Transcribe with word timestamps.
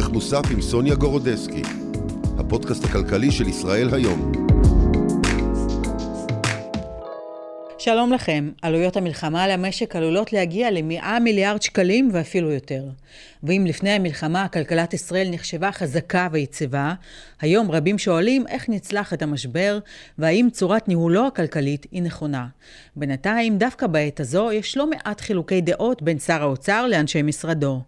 ערך 0.00 0.10
מוסף 0.10 0.42
עם 0.50 0.60
סוניה 0.60 0.94
גורודסקי, 0.94 1.62
הפודקאסט 2.38 2.84
הכלכלי 2.84 3.30
של 3.30 3.48
ישראל 3.48 3.94
היום. 3.94 4.32
שלום 7.82 8.12
לכם. 8.12 8.50
עלויות 8.62 8.96
המלחמה 8.96 9.44
על 9.44 9.50
המשק 9.50 9.96
עלולות 9.96 10.32
להגיע 10.32 10.70
ל-100 10.70 11.20
מיליארד 11.20 11.62
שקלים 11.62 12.10
ואפילו 12.12 12.52
יותר. 12.52 12.84
ואם 13.42 13.64
לפני 13.68 13.90
המלחמה 13.90 14.48
כלכלת 14.48 14.94
ישראל 14.94 15.28
נחשבה 15.30 15.72
חזקה 15.72 16.28
ויציבה, 16.32 16.94
היום 17.40 17.70
רבים 17.70 17.98
שואלים 17.98 18.46
איך 18.46 18.68
נצלח 18.68 19.14
את 19.14 19.22
המשבר, 19.22 19.78
והאם 20.18 20.48
צורת 20.52 20.88
ניהולו 20.88 21.26
הכלכלית 21.26 21.86
היא 21.92 22.02
נכונה. 22.02 22.46
בינתיים, 22.96 23.58
דווקא 23.58 23.86
בעת 23.86 24.20
הזו, 24.20 24.52
יש 24.52 24.76
לא 24.76 24.90
מעט 24.90 25.20
חילוקי 25.20 25.60
דעות 25.60 26.02
בין 26.02 26.18
שר 26.18 26.42
האוצר 26.42 26.86
לאנשי 26.86 27.22
משרדו. 27.22 27.80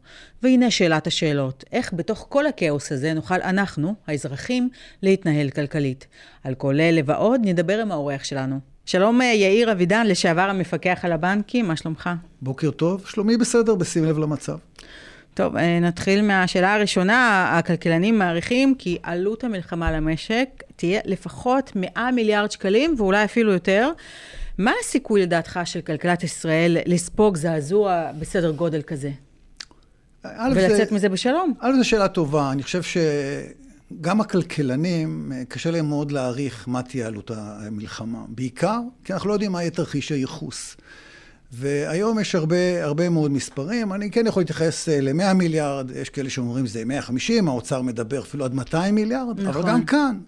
והנה 0.42 0.70
שאלת 0.70 1.06
השאלות, 1.06 1.64
איך 1.72 1.92
בתוך 1.94 2.26
כל 2.28 2.46
הכאוס 2.46 2.92
הזה 2.92 3.14
נוכל 3.14 3.42
אנחנו, 3.42 3.94
האזרחים, 4.06 4.68
להתנהל 5.02 5.50
כלכלית? 5.50 6.06
על 6.44 6.54
כל 6.54 6.80
אלה 6.80 7.00
ועוד 7.04 7.40
נדבר 7.44 7.80
עם 7.80 7.92
האורח 7.92 8.24
שלנו. 8.24 8.71
שלום 8.86 9.22
אה, 9.22 9.26
יאיר 9.26 9.72
אבידן, 9.72 10.06
לשעבר 10.06 10.40
המפקח 10.40 11.00
על 11.02 11.12
הבנקים, 11.12 11.68
מה 11.68 11.76
שלומך? 11.76 12.10
בוקר 12.42 12.70
טוב, 12.70 13.06
שלומי 13.06 13.36
בסדר, 13.36 13.74
בשים 13.74 14.04
לב 14.04 14.18
למצב. 14.18 14.56
טוב, 15.34 15.56
אה, 15.56 15.80
נתחיל 15.80 16.22
מהשאלה 16.22 16.74
הראשונה. 16.74 17.50
הכלכלנים 17.58 18.18
מעריכים 18.18 18.74
כי 18.74 18.98
עלות 19.02 19.44
המלחמה 19.44 19.92
למשק 19.92 20.48
תהיה 20.76 21.00
לפחות 21.04 21.72
100 21.76 22.10
מיליארד 22.10 22.50
שקלים, 22.50 22.94
ואולי 22.98 23.24
אפילו 23.24 23.52
יותר. 23.52 23.90
מה 24.58 24.72
הסיכוי 24.80 25.22
לדעתך 25.22 25.60
של 25.64 25.80
כלכלת 25.80 26.24
ישראל 26.24 26.76
לספוג 26.86 27.36
זעזוע 27.36 28.10
בסדר 28.18 28.50
גודל 28.50 28.82
כזה? 28.82 29.10
ולצאת 30.24 30.88
זה, 30.88 30.94
מזה 30.94 31.08
בשלום? 31.08 31.54
א', 31.60 31.72
זו 31.76 31.88
שאלה 31.88 32.08
טובה. 32.08 32.52
אני 32.52 32.62
חושב 32.62 32.82
שגם 34.00 34.20
הכלכלנים, 34.20 35.32
אה, 35.34 35.44
קשה 35.48 35.70
להם 35.70 35.88
מאוד 35.88 36.12
להעריך 36.12 36.68
מה 36.68 36.82
תהיה 36.82 37.06
עלות 37.06 37.30
המלחמה. 37.34 38.24
בעיקר 38.28 38.80
כי 39.04 39.12
אנחנו 39.12 39.28
לא 39.28 39.34
יודעים 39.34 39.52
מה 39.52 39.62
יהיה 39.62 39.70
תרחיש 39.70 40.12
הייחוס. 40.12 40.76
והיום 41.52 42.18
יש 42.18 42.34
הרבה, 42.34 42.84
הרבה 42.84 43.08
מאוד 43.08 43.30
מספרים. 43.30 43.92
אני 43.92 44.10
כן 44.10 44.26
יכול 44.26 44.40
להתייחס 44.40 44.88
אה, 44.88 45.00
ל-100 45.00 45.32
מיליארד, 45.34 45.90
יש 45.90 46.08
כאלה 46.08 46.30
שאומרים 46.30 46.66
שזה 46.66 46.84
150, 46.84 47.48
האוצר 47.48 47.82
מדבר 47.82 48.20
אפילו 48.20 48.44
עד 48.44 48.54
200 48.54 48.94
מיליארד, 48.94 49.40
נכון. 49.40 49.62
אבל 49.62 49.70
גם 49.70 49.84
כאן 49.84 50.18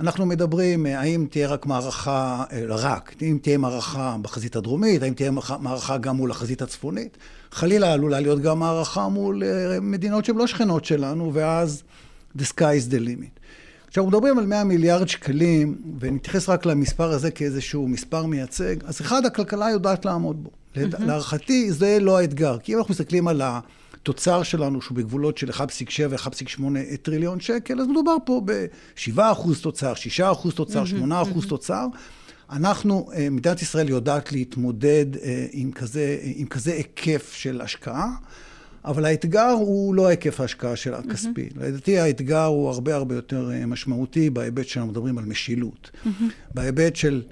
אנחנו 0.00 0.26
מדברים 0.26 0.86
אה, 0.86 1.00
האם 1.00 1.26
תהיה 1.30 1.48
רק 1.48 1.66
מערכה, 1.66 2.44
אה, 2.52 2.62
רק, 2.68 3.14
אם 3.22 3.38
תהיה 3.42 3.58
מערכה 3.58 4.16
בחזית 4.22 4.56
הדרומית, 4.56 5.02
האם 5.02 5.14
תהיה 5.14 5.30
מערכה 5.58 5.98
גם 5.98 6.16
מול 6.16 6.30
החזית 6.30 6.62
הצפונית. 6.62 7.16
חלילה 7.50 7.92
עלולה 7.92 8.20
להיות 8.20 8.40
גם 8.40 8.58
מערכה 8.58 9.08
מול 9.08 9.42
מדינות 9.82 10.24
שהן 10.24 10.36
לא 10.36 10.46
שכנות 10.46 10.84
שלנו, 10.84 11.34
ואז 11.34 11.82
the 12.38 12.44
sky 12.44 12.74
is 12.78 12.90
the 12.90 13.00
limit. 13.00 13.40
כשאנחנו 13.94 14.10
מדברים 14.10 14.38
על 14.38 14.46
100 14.46 14.64
מיליארד 14.64 15.08
שקלים, 15.08 15.82
ונתייחס 16.00 16.48
רק 16.48 16.66
למספר 16.66 17.10
הזה 17.10 17.30
כאיזשהו 17.30 17.88
מספר 17.88 18.26
מייצג, 18.26 18.76
אז 18.84 19.00
אחד, 19.00 19.26
הכלכלה 19.26 19.70
יודעת 19.70 20.04
לעמוד 20.04 20.44
בו. 20.44 20.50
Mm-hmm. 20.50 20.78
להערכתי, 21.04 21.72
זה 21.72 21.98
לא 22.00 22.18
האתגר. 22.18 22.58
כי 22.58 22.72
אם 22.72 22.78
אנחנו 22.78 22.92
מסתכלים 22.92 23.28
על 23.28 23.42
התוצר 23.44 24.42
שלנו, 24.42 24.82
שהוא 24.82 24.96
בגבולות 24.96 25.38
של 25.38 25.50
1.7-1.8 25.50 26.62
טריליון 27.02 27.40
שקל, 27.40 27.80
אז 27.80 27.86
מדובר 27.86 28.16
פה 28.24 28.42
ב-7% 28.44 29.20
תוצר, 29.62 29.92
6% 30.18 30.52
תוצר, 30.54 30.84
8% 30.84 31.48
תוצר. 31.48 31.86
אנחנו, 32.50 33.10
אה, 33.14 33.30
מדינת 33.30 33.62
ישראל 33.62 33.88
יודעת 33.88 34.32
להתמודד 34.32 35.06
אה, 35.22 35.46
עם 35.52 35.72
כזה, 35.72 36.18
עם 36.22 36.46
כזה 36.46 36.72
היקף 36.72 37.32
של 37.32 37.60
השקעה. 37.60 38.08
אבל 38.84 39.04
האתגר 39.04 39.50
הוא 39.50 39.94
לא 39.94 40.06
היקף 40.06 40.40
ההשקעה 40.40 40.76
של 40.76 40.94
הכספי. 40.94 41.48
Mm-hmm. 41.48 41.60
לדעתי 41.60 41.98
האתגר 41.98 42.44
הוא 42.44 42.68
הרבה 42.68 42.94
הרבה 42.94 43.14
יותר 43.14 43.50
אה, 43.52 43.66
משמעותי 43.66 44.30
בהיבט 44.30 44.66
שאנחנו 44.66 44.90
מדברים 44.90 45.18
על 45.18 45.24
משילות. 45.24 45.90
Mm-hmm. 45.94 46.08
בהיבט 46.54 46.96
של 46.96 47.22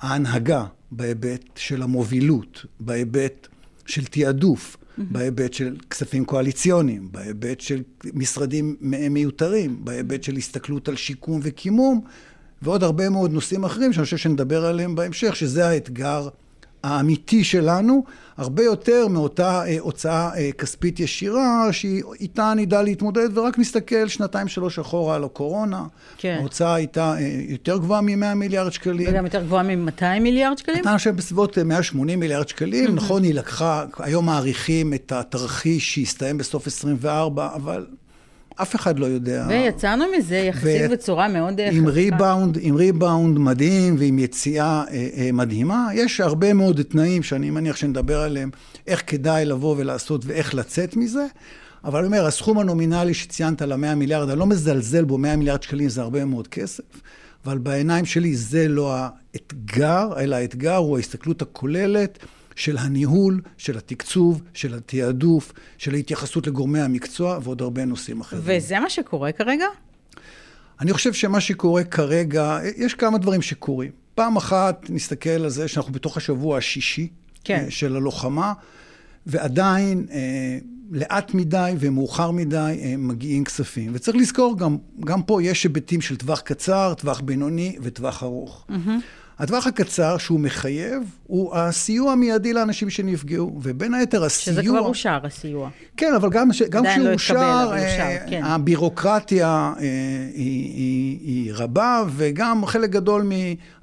ההנהגה, 0.00 0.64
בהיבט 0.90 1.44
של 1.56 1.82
המובילות, 1.82 2.66
בהיבט 2.80 3.48
של 3.86 4.04
תעדוף, 4.04 4.76
mm-hmm. 4.76 5.02
בהיבט 5.10 5.52
של 5.52 5.76
כספים 5.90 6.24
קואליציוניים, 6.24 7.08
בהיבט 7.12 7.60
של 7.60 7.82
משרדים 8.14 8.76
מיותרים, 9.10 9.84
בהיבט 9.84 10.22
של 10.22 10.36
הסתכלות 10.36 10.88
על 10.88 10.96
שיקום 10.96 11.40
וקימום, 11.42 12.00
ועוד 12.62 12.82
הרבה 12.82 13.08
מאוד 13.08 13.32
נושאים 13.32 13.64
אחרים 13.64 13.92
שאני 13.92 14.04
חושב 14.04 14.16
שנדבר 14.16 14.64
עליהם 14.64 14.94
בהמשך, 14.94 15.36
שזה 15.36 15.68
האתגר 15.68 16.28
האמיתי 16.86 17.44
שלנו, 17.44 18.04
הרבה 18.36 18.62
יותר 18.62 19.08
מאותה 19.08 19.66
אה, 19.66 19.76
הוצאה 19.80 20.30
אה, 20.36 20.52
כספית 20.58 21.00
ישירה, 21.00 21.68
שאיתה 21.72 22.52
נדע 22.56 22.82
להתמודד, 22.82 23.38
ורק 23.38 23.58
נסתכל 23.58 24.08
שנתיים 24.08 24.48
שלוש 24.48 24.78
אחורה 24.78 25.16
על 25.16 25.24
הקורונה. 25.24 25.84
כן. 26.18 26.36
ההוצאה 26.40 26.74
הייתה 26.74 27.14
אה, 27.18 27.30
יותר 27.48 27.78
גבוהה 27.78 28.00
מ-100 28.00 28.34
מיליארד 28.34 28.72
שקלים. 28.72 29.08
וגם 29.10 29.24
יותר 29.24 29.42
גבוהה 29.42 29.62
מ-200 29.62 30.20
מיליארד 30.20 30.58
שקלים? 30.58 30.76
הייתה 30.76 30.94
עכשיו 30.94 31.14
בסביבות 31.16 31.58
180 31.58 32.20
מיליארד 32.20 32.48
שקלים. 32.48 32.94
נכון, 32.94 33.22
היא 33.22 33.34
לקחה, 33.34 33.84
היום 33.98 34.26
מעריכים 34.26 34.94
את 34.94 35.12
התרחיש 35.12 35.94
שהסתיים 35.94 36.38
בסוף 36.38 36.66
24, 36.66 37.48
אבל 37.54 37.86
אף 38.62 38.74
אחד 38.74 38.98
לא 38.98 39.06
יודע. 39.06 39.46
ויצאנו 39.48 40.04
מזה 40.18 40.36
יחסית 40.36 40.90
ו... 40.90 40.92
בצורה 40.92 41.28
מאוד 41.28 41.60
עם 41.60 41.86
חזקה. 41.86 41.90
ריבאונד, 41.90 42.58
עם 42.60 42.76
ריבאונד 42.76 43.38
מדהים 43.38 43.96
ועם 43.98 44.18
יציאה 44.18 44.84
אה, 44.90 45.08
אה, 45.16 45.32
מדהימה. 45.32 45.88
יש 45.94 46.20
הרבה 46.20 46.52
מאוד 46.52 46.82
תנאים 46.82 47.22
שאני 47.22 47.50
מניח 47.50 47.76
שנדבר 47.76 48.20
עליהם, 48.20 48.50
איך 48.86 49.02
כדאי 49.06 49.44
לבוא 49.44 49.74
ולעשות 49.78 50.22
ואיך 50.26 50.54
לצאת 50.54 50.96
מזה. 50.96 51.26
אבל 51.84 51.98
אני 51.98 52.06
אומר, 52.06 52.26
הסכום 52.26 52.58
הנומינלי 52.58 53.14
שציינת 53.14 53.62
ל-100 53.62 53.94
מיליארד, 53.94 54.30
אני 54.30 54.38
לא 54.38 54.46
מזלזל 54.46 55.04
בו, 55.04 55.18
100 55.18 55.36
מיליארד 55.36 55.62
שקלים 55.62 55.88
זה 55.88 56.02
הרבה 56.02 56.24
מאוד 56.24 56.48
כסף, 56.48 56.84
אבל 57.44 57.58
בעיניים 57.58 58.04
שלי 58.04 58.36
זה 58.36 58.68
לא 58.68 58.94
האתגר, 58.96 60.08
אלא 60.18 60.36
האתגר 60.36 60.76
הוא 60.76 60.96
ההסתכלות 60.96 61.42
הכוללת. 61.42 62.18
של 62.56 62.78
הניהול, 62.78 63.40
של 63.58 63.78
התקצוב, 63.78 64.42
של 64.54 64.74
התעדוף, 64.74 65.52
של 65.78 65.94
ההתייחסות 65.94 66.46
לגורמי 66.46 66.80
המקצוע 66.80 67.38
ועוד 67.42 67.62
הרבה 67.62 67.84
נושאים 67.84 68.20
אחרים. 68.20 68.42
וזה 68.44 68.80
מה 68.80 68.90
שקורה 68.90 69.32
כרגע? 69.32 69.66
אני 70.80 70.92
חושב 70.92 71.12
שמה 71.12 71.40
שקורה 71.40 71.84
כרגע, 71.84 72.58
יש 72.76 72.94
כמה 72.94 73.18
דברים 73.18 73.42
שקורים. 73.42 73.90
פעם 74.14 74.36
אחת 74.36 74.86
נסתכל 74.88 75.30
על 75.30 75.48
זה 75.48 75.68
שאנחנו 75.68 75.92
בתוך 75.92 76.16
השבוע 76.16 76.58
השישי 76.58 77.08
כן. 77.44 77.64
אה, 77.64 77.70
של 77.70 77.96
הלוחמה, 77.96 78.52
ועדיין 79.26 80.06
אה, 80.10 80.58
לאט 80.90 81.34
מדי 81.34 81.72
ומאוחר 81.78 82.30
מדי 82.30 82.78
אה, 82.82 82.94
מגיעים 82.98 83.44
כספים. 83.44 83.90
וצריך 83.94 84.16
לזכור, 84.16 84.58
גם, 84.58 84.76
גם 85.00 85.22
פה 85.22 85.42
יש 85.42 85.64
היבטים 85.64 86.00
של 86.00 86.16
טווח 86.16 86.40
קצר, 86.40 86.94
טווח 86.94 87.20
בינוני 87.20 87.76
וטווח 87.82 88.22
ארוך. 88.22 88.66
Mm-hmm. 88.68 88.90
הטווח 89.38 89.66
הקצר 89.66 90.18
שהוא 90.18 90.40
מחייב, 90.40 91.02
הוא 91.26 91.56
הסיוע 91.56 92.12
המיידי 92.12 92.52
לאנשים 92.52 92.90
שנפגעו, 92.90 93.60
ובין 93.62 93.94
היתר 93.94 94.24
הסיוע... 94.24 94.54
שזה 94.54 94.62
כבר 94.62 94.80
אושר, 94.80 95.18
הסיוע. 95.22 95.70
כן, 95.96 96.14
אבל 96.14 96.30
גם, 96.30 96.48
גם 96.70 96.84
כשהוא 96.86 97.04
לא 97.04 97.12
אושר, 97.12 97.70
אה, 97.72 98.18
כן. 98.30 98.44
הבירוקרטיה 98.44 99.46
אה, 99.46 99.82
היא, 100.34 100.72
היא, 100.74 101.18
היא 101.20 101.52
רבה, 101.54 102.02
וגם 102.16 102.66
חלק 102.66 102.90
גדול 102.90 103.30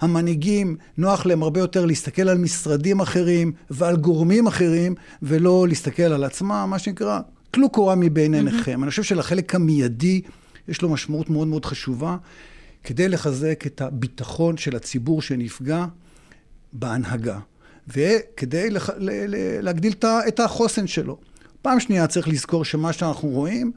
מהמנהיגים, 0.02 0.75
נוח 0.97 1.25
להם 1.25 1.44
הרבה 1.44 1.59
יותר 1.59 1.86
להסתכל 1.86 2.30
על 2.30 2.38
משרדים 2.38 3.00
אחרים 3.00 3.52
ועל 3.69 3.96
גורמים 3.96 4.47
אחרים, 4.47 4.96
ולא 5.22 5.66
להסתכל 5.68 6.03
על 6.03 6.24
עצמם, 6.24 6.68
מה 6.69 6.80
שנקרא, 6.80 7.19
טלו 7.52 7.69
קורה 7.69 7.96
מבין 7.96 8.34
עיניכם. 8.34 8.80
Mm-hmm. 8.80 8.84
אני 8.84 8.90
חושב 8.90 9.03
שלחלק 9.03 9.56
המיידי 9.56 10.22
יש 10.68 10.81
לו 10.81 10.90
משמעות 10.90 11.30
מאוד 11.30 11.47
מאוד 11.47 11.66
חשובה. 11.66 12.18
כדי 12.84 13.10
לחזק 13.10 13.64
את 13.66 13.82
הביטחון 13.82 14.58
של 14.58 14.76
הציבור 14.76 15.22
שנפגע 15.22 15.86
בהנהגה, 16.74 17.40
וכדי 17.88 18.70
לח... 18.70 18.90
להגדיל 19.62 19.94
את 20.28 20.40
החוסן 20.40 20.88
שלו. 20.88 21.18
פעם 21.62 21.80
שנייה 21.80 22.08
צריך 22.08 22.28
לזכור 22.28 22.66
שמה 22.66 22.94
שאנחנו 22.94 23.30
רואים, 23.30 23.72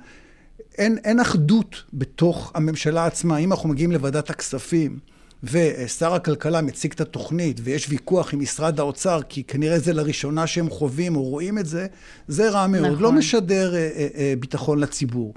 אין, 0.79 0.99
אין 1.05 1.21
אחדות 1.21 1.83
בתוך 1.93 2.53
הממשלה 2.55 3.07
עצמה. 3.07 3.37
אם 3.37 3.53
אנחנו 3.53 3.69
מגיעים 3.69 3.93
לוועדת 3.93 4.31
הכספים, 4.31 4.99
ושר 5.45 6.15
הכלכלה 6.15 6.61
מציג 6.61 6.93
את 6.93 7.01
התוכנית, 7.01 7.61
ויש 7.63 7.87
ויכוח 7.89 8.35
עם 8.35 8.41
משרד 8.41 8.81
האוצר, 8.81 9.21
כי 9.29 9.45
כנראה 9.45 9.79
זה 9.79 9.93
לראשונה 9.93 10.47
שהם 10.47 10.71
חווים 10.71 11.17
או 11.17 11.23
רואים 11.23 11.59
את 11.59 11.67
זה, 11.67 11.87
זה 12.29 12.51
רע 12.51 12.67
מאוד. 12.67 12.83
לא 12.83 12.91
נכון. 12.91 13.03
לא 13.03 13.13
משדר 13.13 13.75
אה, 13.75 13.79
אה, 13.79 14.09
אה, 14.15 14.35
ביטחון 14.41 14.79
לציבור. 14.79 15.35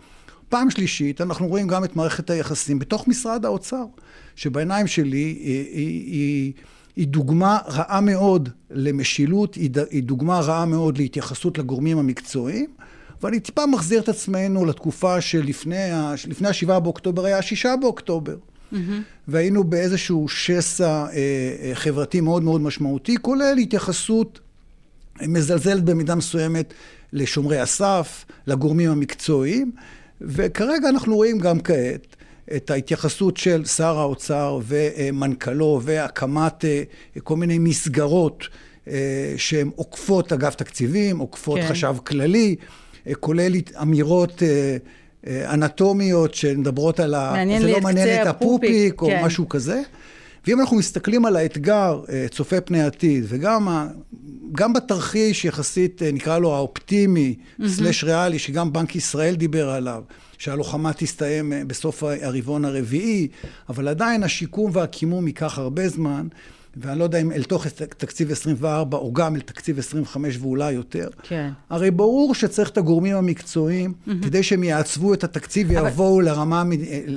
פעם 0.50 0.70
שלישית, 0.70 1.22
אנחנו 1.22 1.48
רואים 1.48 1.68
גם 1.68 1.84
את 1.84 1.96
מערכת 1.96 2.30
היחסים 2.30 2.80
בתוך 2.80 3.08
משרד 3.08 3.46
האוצר, 3.46 3.84
שבעיניים 4.36 4.88
שלי 4.88 5.18
היא, 5.18 5.66
היא, 5.72 6.12
היא, 6.12 6.54
היא 6.96 7.08
דוגמה 7.08 7.58
רעה 7.68 8.02
מאוד 8.02 8.50
למשילות, 8.72 9.56
היא, 9.56 9.70
היא 9.90 10.04
דוגמה 10.04 10.40
רעה 10.40 10.66
מאוד 10.66 10.98
להתייחסות 10.98 11.58
לגורמים 11.58 11.98
המקצועיים. 11.98 12.70
ואני 13.22 13.40
טיפה 13.40 13.66
מחזיר 13.66 14.02
את 14.02 14.10
עצמנו 14.10 14.66
לתקופה 14.66 15.22
שלפני 15.22 15.92
ה-7 15.92 16.80
באוקטובר 16.80 17.26
היה 17.26 17.38
ה-6 17.38 17.78
באוקטובר. 17.82 18.36
Mm-hmm. 18.74 18.76
והיינו 19.28 19.64
באיזשהו 19.64 20.28
שסע 20.28 20.86
אה, 20.86 21.08
אה, 21.14 21.72
חברתי 21.74 22.22
מאוד 22.22 22.44
מאוד 22.44 22.62
משמעותי, 22.62 23.16
כולל 23.22 23.58
התייחסות 23.62 24.40
מזלזלת 25.22 25.84
במידה 25.84 26.16
מסוימת 26.16 26.74
לשומרי 27.14 27.60
הסף, 27.60 28.26
לגורמים 28.48 28.92
המקצועיים. 28.92 29.72
וכרגע 30.22 30.90
אנחנו 30.90 31.16
רואים 31.16 31.40
גם 31.40 31.60
כעת 31.60 32.16
את 32.56 32.72
ההתייחסות 32.72 33.38
של 33.38 33.66
שר 33.66 34.00
האוצר 34.00 34.60
ומנכ"לו 34.68 35.82
והקמת 35.84 36.66
אה, 36.66 36.84
כל 37.24 37.36
מיני 37.36 37.60
מסגרות 37.60 38.48
אה, 38.88 39.34
שהן 39.38 39.70
עוקפות 39.76 40.34
אגף 40.34 40.56
תקציבים, 40.56 41.20
עוקפות 41.20 41.60
כן. 41.60 41.68
חשב 41.68 41.96
כללי, 42.04 42.56
אה, 43.08 43.16
כולל 43.16 43.52
אמירות 43.82 44.44
אנטומיות 45.28 46.34
שמדברות 46.34 47.00
על 47.00 47.14
ה... 47.14 47.34
זה 47.60 47.72
לא 47.72 47.82
מעניין 47.82 48.22
את 48.22 48.28
הפופיק, 48.28 49.02
או 49.02 49.08
כן. 49.08 49.22
משהו 49.26 49.50
כזה. 49.50 49.82
ואם 50.50 50.60
אנחנו 50.60 50.78
מסתכלים 50.78 51.26
על 51.26 51.36
האתגר 51.36 52.02
צופה 52.32 52.62
פני 52.62 52.82
עתיד, 52.82 53.26
וגם 53.28 53.68
ה... 53.68 53.88
גם 54.52 54.74
בתרחיש 54.74 55.46
יחסית, 55.46 56.02
נקרא 56.14 56.40
לו 56.40 56.56
האופטימי, 56.56 57.36
mm-hmm. 57.36 57.68
סלש 57.68 58.04
ריאלי, 58.04 58.40
שגם 58.40 58.74
בנק 58.74 58.96
ישראל 58.96 59.36
דיבר 59.36 59.70
עליו, 59.70 60.04
שהלוחמה 60.38 60.94
תסתיים 60.94 61.54
אה, 61.54 61.62
בסוף 61.68 62.04
הרבעון 62.04 62.66
הרביעי, 62.66 63.28
אבל 63.70 63.88
עדיין 63.88 64.24
השיקום 64.24 64.72
והקימום 64.74 65.28
ייקח 65.28 65.58
הרבה 65.58 65.90
זמן. 65.90 66.28
ואני 66.78 67.00
לא 67.00 67.04
יודע 67.04 67.22
אם 67.22 67.32
אל 67.32 67.44
תוך 67.44 67.68
תקציב 67.98 68.32
24 68.32 68.98
או 68.98 69.14
גם 69.14 69.36
אל 69.36 69.42
תקציב 69.42 69.80
25 69.80 70.38
ואולי 70.42 70.72
יותר. 70.72 71.08
כן. 71.24 71.50
הרי 71.70 71.92
ברור 71.92 72.36
שצריך 72.36 72.70
את 72.70 72.78
הגורמים 72.78 73.16
המקצועיים 73.16 73.94
mm-hmm. 73.94 74.12
כדי 74.24 74.44
שהם 74.44 74.64
יעצבו 74.64 75.14
את 75.14 75.24
התקציב 75.24 75.70
ויבואו 75.70 76.16
אבל... 76.16 76.30
לרמה, 76.30 76.64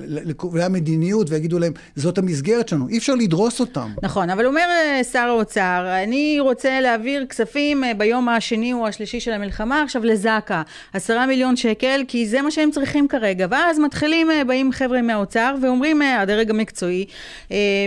לקובעי 0.01 0.65
המדיניות 0.65 1.31
ויגידו 1.31 1.59
להם, 1.59 1.73
זאת 1.97 2.19
המסגרת 2.19 2.69
שלנו. 2.69 2.89
אי 2.89 2.99
אפשר 2.99 3.15
לדרוס 3.15 3.61
אותם. 3.61 3.91
נכון, 4.03 4.31
אבל 4.31 4.47
אומר 4.47 4.61
אה, 4.61 5.05
שר 5.05 5.19
האוצר, 5.19 5.87
אני 6.05 6.37
רוצה 6.41 6.81
להעביר 6.81 7.27
כספים 7.27 7.85
אה, 7.85 7.95
ביום 7.95 8.29
השני 8.29 8.73
או 8.73 8.87
השלישי 8.87 9.21
של 9.21 9.33
המלחמה 9.33 9.83
עכשיו 9.83 10.05
לזק"א. 10.05 10.63
עשרה 10.93 11.27
מיליון 11.27 11.57
שקל, 11.57 12.05
כי 12.09 12.27
זה 12.27 12.43
מה 12.43 12.51
שהם 12.51 12.71
צריכים 12.71 13.09
כרגע. 13.09 13.47
ואז 13.51 13.79
מתחילים, 13.79 14.31
אה, 14.31 14.45
באים 14.45 14.73
חבר'ה 14.73 15.03
מהאוצר 15.03 15.55
ואומרים, 15.63 16.03
הדרג 16.03 16.51
המקצועי, 16.51 17.07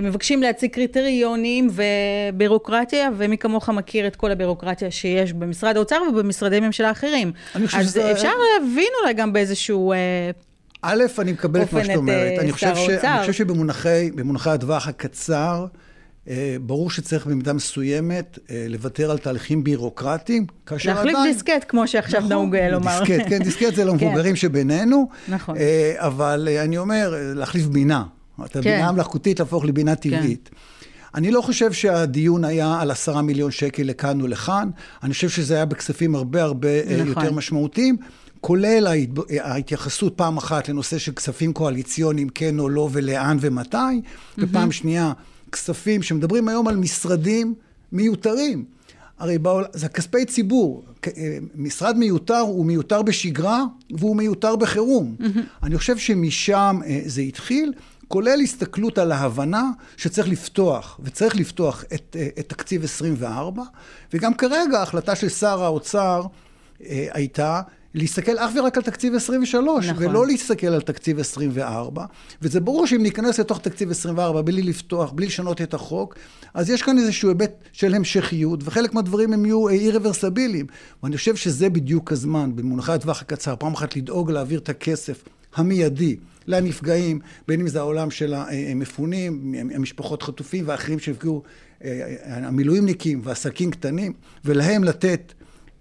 מבקשים 0.03 0.41
להציג 0.41 0.71
קריטריונים. 0.71 1.54
ובירוקרטיה, 1.73 3.09
ומי 3.17 3.37
כמוך 3.37 3.69
מכיר 3.69 4.07
את 4.07 4.15
כל 4.15 4.31
הבירוקרטיה 4.31 4.91
שיש 4.91 5.33
במשרד 5.33 5.77
האוצר 5.77 5.97
ובמשרדי 6.09 6.59
ממשלה 6.59 6.91
אחרים. 6.91 7.31
אז 7.55 7.85
שזה... 7.85 8.11
אפשר 8.11 8.31
להבין 8.61 8.87
אולי 9.01 9.13
גם 9.13 9.33
באיזשהו... 9.33 9.91
אה, 9.91 9.97
א', 10.81 11.03
אני 11.19 11.31
מקבל 11.31 11.61
את 11.61 11.73
מה 11.73 11.85
שאת 11.85 11.95
אומרת. 11.95 12.37
אה, 12.37 12.41
אני 12.41 12.51
חושב, 12.51 12.75
ש... 12.75 12.89
אני 12.89 13.19
חושב 13.19 13.33
שבמונחי 13.33 14.49
הטווח 14.49 14.87
הקצר, 14.87 15.65
אה, 16.29 16.55
ברור 16.61 16.91
שצריך 16.91 17.27
במידה 17.27 17.53
מסוימת 17.53 18.39
לוותר 18.69 19.11
על 19.11 19.17
תהליכים 19.17 19.63
בירוקרטיים, 19.63 20.45
כאשר 20.65 20.91
עדיין... 20.91 21.15
להחליף 21.15 21.33
דיסקט, 21.33 21.65
כמו 21.67 21.87
שעכשיו 21.87 22.19
נכון, 22.19 22.31
נהוג 22.31 22.55
לומר. 22.55 22.99
דיסקט, 22.99 23.29
כן, 23.29 23.43
דיסקט 23.43 23.75
זה 23.75 23.85
למבוגרים 23.85 24.33
כן. 24.33 24.35
שבינינו. 24.35 25.09
נכון. 25.27 25.55
אבל 25.97 26.49
אני 26.63 26.77
אומר, 26.77 27.13
להחליף 27.35 27.65
בינה. 27.65 28.03
את 28.45 28.51
כן. 28.51 28.59
הבינה 28.59 28.87
המלאכותית 28.87 29.39
להפוך 29.39 29.65
לבינה 29.65 29.95
כן. 29.95 30.09
טבעית. 30.09 30.49
כן. 30.51 30.57
אני 31.15 31.31
לא 31.31 31.41
חושב 31.41 31.73
שהדיון 31.73 32.43
היה 32.43 32.81
על 32.81 32.91
עשרה 32.91 33.21
מיליון 33.21 33.51
שקל 33.51 33.83
לכאן 33.83 34.21
או 34.21 34.27
לכאן, 34.27 34.69
אני 35.03 35.13
חושב 35.13 35.29
שזה 35.29 35.53
היה 35.53 35.65
בכספים 35.65 36.15
הרבה 36.15 36.43
הרבה 36.43 36.69
אה, 36.69 37.03
נכון. 37.05 37.07
יותר 37.07 37.31
משמעותיים. 37.31 37.97
כולל 38.41 38.87
ההתייחסות 39.41 40.13
פעם 40.17 40.37
אחת 40.37 40.69
לנושא 40.69 40.97
של 40.97 41.11
כספים 41.11 41.53
קואליציוניים, 41.53 42.29
כן 42.29 42.59
או 42.59 42.69
לא, 42.69 42.89
ולאן 42.91 43.37
ומתי, 43.41 43.77
mm-hmm. 43.77 44.37
ופעם 44.37 44.71
שנייה, 44.71 45.13
כספים 45.51 46.03
שמדברים 46.03 46.47
היום 46.47 46.67
על 46.67 46.75
משרדים 46.75 47.53
מיותרים. 47.91 48.65
הרי 49.19 49.37
בעול... 49.37 49.65
זה 49.73 49.87
כספי 49.87 50.25
ציבור. 50.25 50.83
אה, 51.07 51.37
משרד 51.55 51.97
מיותר 51.97 52.39
הוא 52.39 52.65
מיותר 52.65 53.01
בשגרה 53.01 53.63
והוא 53.91 54.15
מיותר 54.15 54.55
בחירום. 54.55 55.15
Mm-hmm. 55.19 55.63
אני 55.63 55.77
חושב 55.77 55.97
שמשם 55.97 56.79
אה, 56.85 57.01
זה 57.05 57.21
התחיל. 57.21 57.73
כולל 58.07 58.39
הסתכלות 58.43 58.97
על 58.97 59.11
ההבנה 59.11 59.69
שצריך 59.97 60.27
לפתוח, 60.27 60.99
וצריך 61.03 61.35
לפתוח 61.35 61.83
את, 61.93 62.15
אה, 62.19 62.27
את 62.39 62.49
תקציב 62.49 62.83
24, 62.83 63.63
וגם 64.13 64.33
כרגע 64.33 64.79
ההחלטה 64.79 65.15
של 65.15 65.29
שר 65.29 65.63
האוצר 65.63 66.23
אה, 66.83 67.07
הייתה 67.11 67.61
להסתכל 67.95 68.37
אך 68.37 68.51
ורק 68.55 68.77
על 68.77 68.83
תקציב 68.83 69.15
23, 69.15 69.85
נכון. 69.85 70.05
ולא 70.05 70.27
להסתכל 70.27 70.67
על 70.67 70.81
תקציב 70.81 71.19
24. 71.19 72.05
וזה 72.41 72.59
ברור 72.59 72.87
שאם 72.87 73.03
ניכנס 73.03 73.39
לתוך 73.39 73.59
תקציב 73.59 73.91
24 73.91 74.41
בלי 74.41 74.61
לפתוח, 74.61 75.11
בלי 75.11 75.25
לשנות 75.25 75.61
את 75.61 75.73
החוק, 75.73 76.15
אז 76.53 76.69
יש 76.69 76.81
כאן 76.81 76.97
איזשהו 76.97 77.29
היבט 77.29 77.51
של 77.71 77.95
המשכיות, 77.95 78.59
וחלק 78.63 78.93
מהדברים 78.93 79.33
הם 79.33 79.45
יהיו 79.45 79.69
אי-רוורסביליים. 79.69 80.65
ואני 81.03 81.17
חושב 81.17 81.35
שזה 81.35 81.69
בדיוק 81.69 82.11
הזמן, 82.11 82.55
במונחי 82.55 82.91
הטווח 82.91 83.21
הקצר, 83.21 83.55
פעם 83.59 83.73
אחת 83.73 83.95
לדאוג 83.95 84.31
להעביר 84.31 84.59
את 84.59 84.69
הכסף 84.69 85.23
המיידי. 85.55 86.15
לנפגעים, 86.47 87.19
בין 87.47 87.59
אם 87.59 87.67
זה 87.67 87.79
העולם 87.79 88.11
של 88.11 88.33
המפונים, 88.33 89.55
המשפחות 89.75 90.23
חטופים 90.23 90.63
ואחרים 90.67 90.99
שנפגעו, 90.99 91.43
אה, 91.83 92.15
המילואימניקים 92.27 93.21
ועסקים 93.23 93.71
קטנים, 93.71 94.13
ולהם 94.45 94.83
לתת 94.83 95.33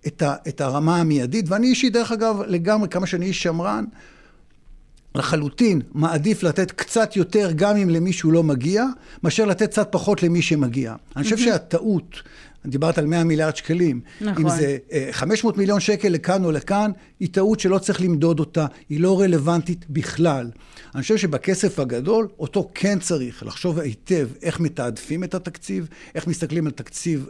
את, 0.07 0.23
ה, 0.23 0.35
את 0.49 0.61
הרמה 0.61 1.01
המיידית. 1.01 1.45
ואני 1.49 1.67
אישי, 1.67 1.91
דרך 1.91 2.13
אגב, 2.13 2.43
לגמרי, 2.47 2.89
כמה 2.89 3.07
שאני 3.07 3.27
איש 3.27 3.43
שמרן, 3.43 3.85
לחלוטין 5.15 5.81
מעדיף 5.93 6.43
לתת 6.43 6.71
קצת 6.71 7.17
יותר 7.17 7.51
גם 7.57 7.77
אם 7.77 7.91
למישהו 7.91 8.31
לא 8.31 8.43
מגיע, 8.43 8.85
מאשר 9.23 9.45
לתת 9.45 9.71
קצת 9.71 9.89
פחות 9.91 10.23
למי 10.23 10.43
שמגיע. 10.43 10.95
אני 11.17 11.25
חושב 11.25 11.39
שהטעות 11.39 12.23
דיברת 12.67 12.99
על 12.99 13.07
100 13.07 13.25
מיליארד 13.25 13.57
שקלים. 13.57 14.01
נכון. 14.21 14.45
אם 14.45 14.51
זה 14.51 14.77
500 15.13 15.55
אה, 15.55 15.61
מיליון 15.61 15.81
שקל 15.81 16.09
לכאן 16.09 16.45
או 16.45 16.53
לכאן, 16.53 16.91
היא 17.21 17.29
טעות 17.33 17.61
שלא 17.61 17.79
צריך 17.79 18.01
למדוד 18.01 18.41
אותה, 18.41 18.67
היא 18.89 19.01
לא 19.01 19.21
רלוונטית 19.21 19.85
בכלל. 19.91 20.51
אני 20.95 21.03
חושב 21.03 21.17
שבכסף 21.17 21.79
הגדול, 21.79 22.29
אותו 22.39 22.71
כן 22.75 22.99
צריך 22.99 23.43
לחשוב 23.43 23.79
היטב 23.79 24.29
איך 24.43 24.61
מתעדפים 24.61 25.25
את 25.25 25.35
התקציב, 25.35 25.89
איך 26.15 26.27
מסתכלים 26.27 26.67
על 26.67 26.73
תקציב 26.73 27.29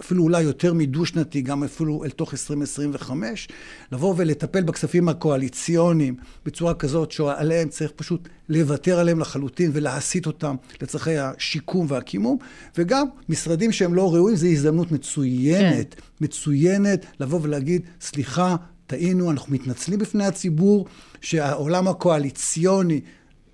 אפילו 0.00 0.22
אולי 0.22 0.42
יותר 0.42 0.74
מדו-שנתי, 0.74 1.42
גם 1.42 1.64
אפילו 1.64 2.04
אל 2.04 2.10
תוך 2.10 2.32
2025, 2.32 3.48
לבוא 3.92 4.14
ולטפל 4.16 4.62
בכספים 4.62 5.08
הקואליציוניים 5.08 6.16
בצורה 6.46 6.74
כזאת 6.74 7.12
שעליהם 7.12 7.68
צריך 7.68 7.90
פשוט 7.96 8.28
לוותר 8.48 8.98
עליהם 8.98 9.20
לחלוטין 9.20 9.70
ולהסיט 9.74 10.26
אותם 10.26 10.56
לצרכי 10.82 11.18
השיקום 11.18 11.86
והקימום, 11.88 12.38
וגם 12.78 13.06
משרדים 13.28 13.72
שהם 13.72 13.94
לא 13.94 14.14
ראויים, 14.14 14.36
זו 14.36 14.46
הזדמנות 14.46 14.92
מצוינת, 14.92 15.94
כן. 15.94 16.00
מצוינת 16.20 17.06
לבוא 17.20 17.40
ולהגיד, 17.42 17.82
סליחה, 18.00 18.56
טעינו, 18.86 19.30
אנחנו 19.30 19.54
מתנצלים 19.54 19.98
בפני 19.98 20.26
הציבור, 20.26 20.86
שהעולם 21.20 21.88
הקואליציוני, 21.88 23.00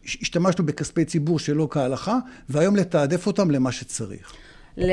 השתמשנו 0.04 0.66
בכספי 0.66 1.04
ציבור 1.04 1.38
שלא 1.38 1.68
כהלכה, 1.70 2.18
והיום 2.48 2.76
לתעדף 2.76 3.26
אותם 3.26 3.50
למה 3.50 3.72
שצריך. 3.72 4.32
ל... 4.76 4.92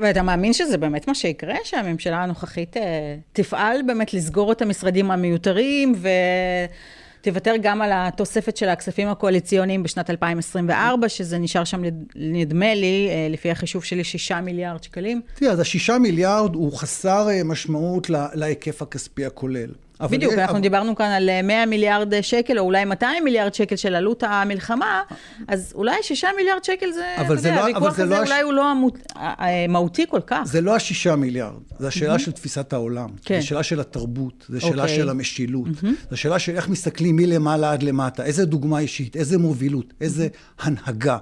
ואתה 0.00 0.22
מאמין 0.22 0.52
שזה 0.52 0.78
באמת 0.78 1.08
מה 1.08 1.14
שיקרה? 1.14 1.54
שהממשלה 1.64 2.22
הנוכחית 2.22 2.76
אה, 2.76 3.16
תפעל 3.32 3.82
באמת 3.86 4.14
לסגור 4.14 4.52
את 4.52 4.62
המשרדים 4.62 5.10
המיותרים 5.10 5.94
ו... 5.96 6.08
תוותר 7.22 7.54
גם 7.62 7.82
על 7.82 7.90
התוספת 7.94 8.56
של 8.56 8.68
הכספים 8.68 9.08
הקואליציוניים 9.08 9.82
בשנת 9.82 10.10
2024, 10.10 11.08
שזה 11.08 11.38
נשאר 11.38 11.64
שם, 11.64 11.82
נדמה 12.16 12.74
לי, 12.74 13.08
אה, 13.10 13.28
לפי 13.30 13.50
החישוב 13.50 13.84
שלי, 13.84 14.04
שישה 14.04 14.40
מיליארד 14.40 14.82
שקלים. 14.82 15.20
תראה, 15.34 15.52
אז 15.52 15.60
השישה 15.60 15.98
מיליארד 15.98 16.54
הוא 16.54 16.72
חסר 16.72 17.28
אה, 17.30 17.44
משמעות 17.44 18.10
להיקף 18.34 18.82
הכספי 18.82 19.26
הכולל. 19.26 19.70
בדיוק, 20.08 20.32
אנחנו 20.32 20.52
אבל... 20.52 20.62
דיברנו 20.62 20.94
כאן 20.94 21.06
על 21.06 21.30
100 21.42 21.60
אה, 21.60 21.66
מיליארד 21.66 22.20
שקל, 22.20 22.58
או 22.58 22.64
אולי 22.64 22.84
200 22.84 23.24
מיליארד 23.24 23.54
שקל 23.54 23.76
של 23.76 23.94
עלות 23.94 24.22
המלחמה, 24.26 25.02
אז 25.48 25.72
אולי 25.74 25.96
6 26.02 26.24
מיליארד 26.36 26.64
שקל 26.64 26.92
זה, 26.92 27.16
אתה 27.20 27.32
יודע, 27.32 27.54
לא, 27.54 27.60
הוויכוח 27.60 27.98
הזה 27.98 28.04
לא 28.04 28.16
הש... 28.16 28.28
אולי 28.28 28.42
הוא 28.42 28.52
לא 28.52 28.70
המות... 28.70 28.98
מהותי 29.68 30.04
כל 30.08 30.20
כך. 30.26 30.42
זה 30.44 30.60
לא 30.60 30.76
השישה 30.76 31.16
מיליארד, 31.16 31.60
זה 31.78 31.88
השאלה 31.88 32.18
של 32.18 32.32
תפיסת 32.32 32.72
העולם, 32.72 33.08
כן. 33.24 33.40
זה 33.40 33.46
שאלה 33.46 33.62
של 33.62 33.80
התרבות, 33.80 34.46
זה 34.48 34.60
שאלה 34.60 34.82
אוקיי. 34.82 34.96
של 34.96 35.08
המשילות, 35.08 35.68
זה 36.10 36.16
שאלה 36.16 36.38
של 36.38 36.56
איך 36.56 36.68
מסתכלים 36.68 37.16
מלמעלה 37.16 37.72
עד 37.72 37.82
למטה, 37.82 38.24
איזה 38.24 38.46
דוגמה 38.46 38.78
אישית, 38.78 39.16
איזה 39.16 39.38
מובילות, 39.38 39.94
איזה 40.00 40.28
הנהגה. 40.60 41.18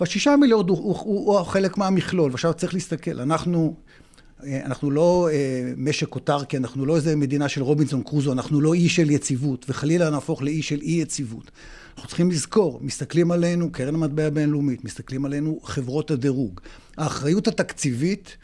והשישה 0.00 0.36
מיליארד 0.36 0.68
הוא, 0.68 0.78
הוא, 0.78 0.96
הוא, 0.98 1.38
הוא 1.38 1.46
חלק 1.46 1.78
מהמכלול, 1.78 2.30
ועכשיו 2.30 2.54
צריך 2.54 2.74
להסתכל, 2.74 3.20
אנחנו 3.20 3.74
אה, 3.76 4.05
אנחנו 4.44 4.90
לא 4.90 5.28
אה, 5.32 5.72
משק 5.76 6.14
אוטרקי, 6.14 6.56
אנחנו 6.56 6.86
לא 6.86 6.96
איזה 6.96 7.16
מדינה 7.16 7.48
של 7.48 7.62
רובינסון 7.62 8.02
קרוזו, 8.02 8.32
אנחנו 8.32 8.60
לא 8.60 8.74
אי 8.74 8.88
של 8.88 9.10
יציבות, 9.10 9.66
וחלילה 9.68 10.10
נהפוך 10.10 10.42
לאי 10.42 10.62
של 10.62 10.80
אי 10.80 10.90
יציבות. 10.90 11.50
אנחנו 11.94 12.08
צריכים 12.08 12.30
לזכור, 12.30 12.80
מסתכלים 12.82 13.30
עלינו, 13.30 13.72
קרן 13.72 13.94
המטבע 13.94 14.24
הבינלאומית, 14.24 14.84
מסתכלים 14.84 15.24
עלינו 15.24 15.60
חברות 15.62 16.10
הדירוג. 16.10 16.60
האחריות 16.96 17.48
התקציבית 17.48 18.36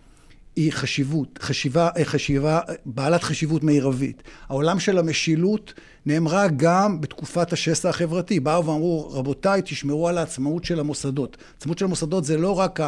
היא 0.57 0.73
חשיבות, 0.73 1.39
חשיבה, 1.43 1.89
חשיבה 2.05 2.61
בעלת 2.87 3.23
חשיבות 3.23 3.63
מרבית. 3.65 4.23
העולם 4.49 4.79
של 4.81 4.99
המשילות 4.99 5.75
נאמרה 6.07 6.49
גם 6.57 7.01
בתקופת 7.01 7.53
השסע 7.53 7.89
החברתי. 7.89 8.41
באו 8.41 8.67
ואמרו, 8.67 9.09
רבותיי, 9.11 9.63
תשמרו 9.65 10.09
על 10.09 10.19
העצמאות 10.19 10.65
של 10.65 10.81
המוסדות. 10.81 11.37
העצמאות 11.55 11.79
של 11.79 11.85
המוסדות 11.85 12.25
זה 12.25 12.37
לא 12.37 12.59
רק 12.59 12.81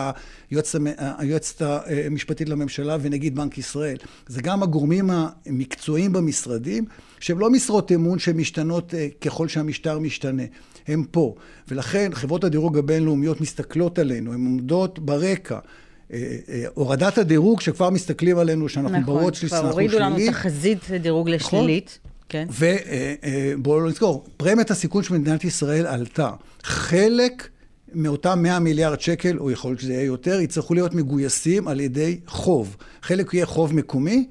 היועצת, 0.50 0.80
היועצת 1.18 1.62
המשפטית 2.06 2.48
לממשלה 2.48 2.96
ונגיד 3.00 3.34
בנק 3.34 3.58
ישראל, 3.58 3.96
זה 4.26 4.42
גם 4.42 4.62
הגורמים 4.62 5.10
המקצועיים 5.10 6.12
במשרדים, 6.12 6.84
שהם 7.20 7.38
לא 7.38 7.50
משרות 7.50 7.92
אמון 7.92 8.18
שמשתנות 8.18 8.94
אה, 8.94 9.08
ככל 9.20 9.48
שהמשטר 9.48 9.98
משתנה. 9.98 10.42
הם 10.86 11.04
פה. 11.10 11.34
ולכן 11.68 12.10
חברות 12.14 12.44
הדירוג 12.44 12.78
הבינלאומיות 12.78 13.40
מסתכלות 13.40 13.98
עלינו, 13.98 14.32
הן 14.32 14.44
עומדות 14.44 14.98
ברקע. 14.98 15.58
אה, 16.12 16.36
אה, 16.48 16.64
הורדת 16.74 17.18
הדירוג, 17.18 17.60
שכבר 17.60 17.90
מסתכלים 17.90 18.38
עלינו, 18.38 18.68
שאנחנו 18.68 18.98
נכון, 18.98 19.16
אנחנו 19.16 19.34
שלילית. 19.34 19.52
נכון, 19.54 19.60
כבר 19.60 19.70
הורידו 19.70 19.98
לנו 19.98 20.16
תחזית 20.26 20.90
לדירוג 20.90 21.28
לשלילית. 21.28 21.98
נכון. 22.00 22.14
כן. 22.28 22.46
ובואו 23.56 23.80
לא 23.80 23.88
נזכור, 23.88 24.24
פרמיית 24.36 24.70
הסיכון 24.70 25.02
של 25.02 25.14
מדינת 25.14 25.44
ישראל 25.44 25.86
עלתה. 25.86 26.30
חלק 26.62 27.48
מאותם 27.94 28.42
100 28.42 28.58
מיליארד 28.58 29.00
שקל, 29.00 29.38
או 29.38 29.50
יכול 29.50 29.70
להיות 29.70 29.80
שזה 29.80 29.92
יהיה 29.92 30.04
יותר, 30.04 30.40
יצטרכו 30.40 30.74
להיות 30.74 30.94
מגויסים 30.94 31.68
על 31.68 31.80
ידי 31.80 32.20
חוב. 32.26 32.76
חלק 33.02 33.34
יהיה 33.34 33.46
חוב 33.46 33.74
מקומי, 33.74 34.26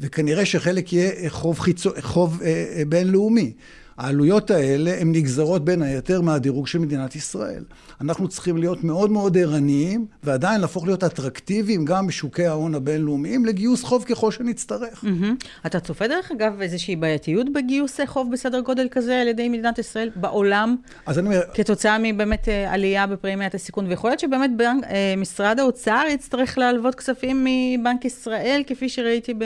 וכנראה 0.00 0.44
שחלק 0.46 0.92
יהיה 0.92 1.30
חוב, 1.30 1.58
חיצו, 1.58 1.90
חוב 2.00 2.42
אה, 2.42 2.64
אה, 2.76 2.82
בינלאומי. 2.88 3.52
העלויות 3.96 4.50
האלה 4.50 5.00
הן 5.00 5.12
נגזרות 5.12 5.64
בין 5.64 5.82
היתר 5.82 6.20
מהדירוג 6.20 6.66
של 6.66 6.78
מדינת 6.78 7.16
ישראל. 7.16 7.64
אנחנו 8.00 8.28
צריכים 8.28 8.56
להיות 8.56 8.84
מאוד 8.84 9.10
מאוד 9.10 9.38
ערניים, 9.38 10.06
ועדיין 10.22 10.60
להפוך 10.60 10.86
להיות 10.86 11.04
אטרקטיביים 11.04 11.84
גם 11.84 12.06
בשוקי 12.06 12.46
ההון 12.46 12.74
הבינלאומיים, 12.74 13.44
לגיוס 13.44 13.82
חוב 13.82 14.04
ככל 14.04 14.30
שנצטרך. 14.30 15.04
Mm-hmm. 15.04 15.46
אתה 15.66 15.80
צופה 15.80 16.08
דרך 16.08 16.32
אגב 16.32 16.60
איזושהי 16.60 16.96
בעייתיות 16.96 17.52
בגיוס 17.52 18.00
חוב 18.06 18.32
בסדר 18.32 18.60
גודל 18.60 18.88
כזה 18.90 19.20
על 19.20 19.28
ידי 19.28 19.48
מדינת 19.48 19.78
ישראל 19.78 20.10
בעולם? 20.16 20.76
אז 21.06 21.18
אני 21.18 21.26
אומר... 21.26 21.40
כתוצאה 21.54 21.96
מבאמת 22.02 22.48
אה, 22.48 22.72
עלייה 22.72 23.06
בפרמיית 23.06 23.54
הסיכון, 23.54 23.86
ויכול 23.86 24.10
להיות 24.10 24.20
שבאמת 24.20 24.50
בנק, 24.56 24.84
אה, 24.84 25.14
משרד 25.16 25.60
האוצר 25.60 26.02
יצטרך 26.10 26.58
להלוות 26.58 26.94
כספים 26.94 27.46
מבנק 27.46 28.04
ישראל, 28.04 28.62
כפי 28.66 28.88
שראיתי 28.88 29.34
ב... 29.34 29.44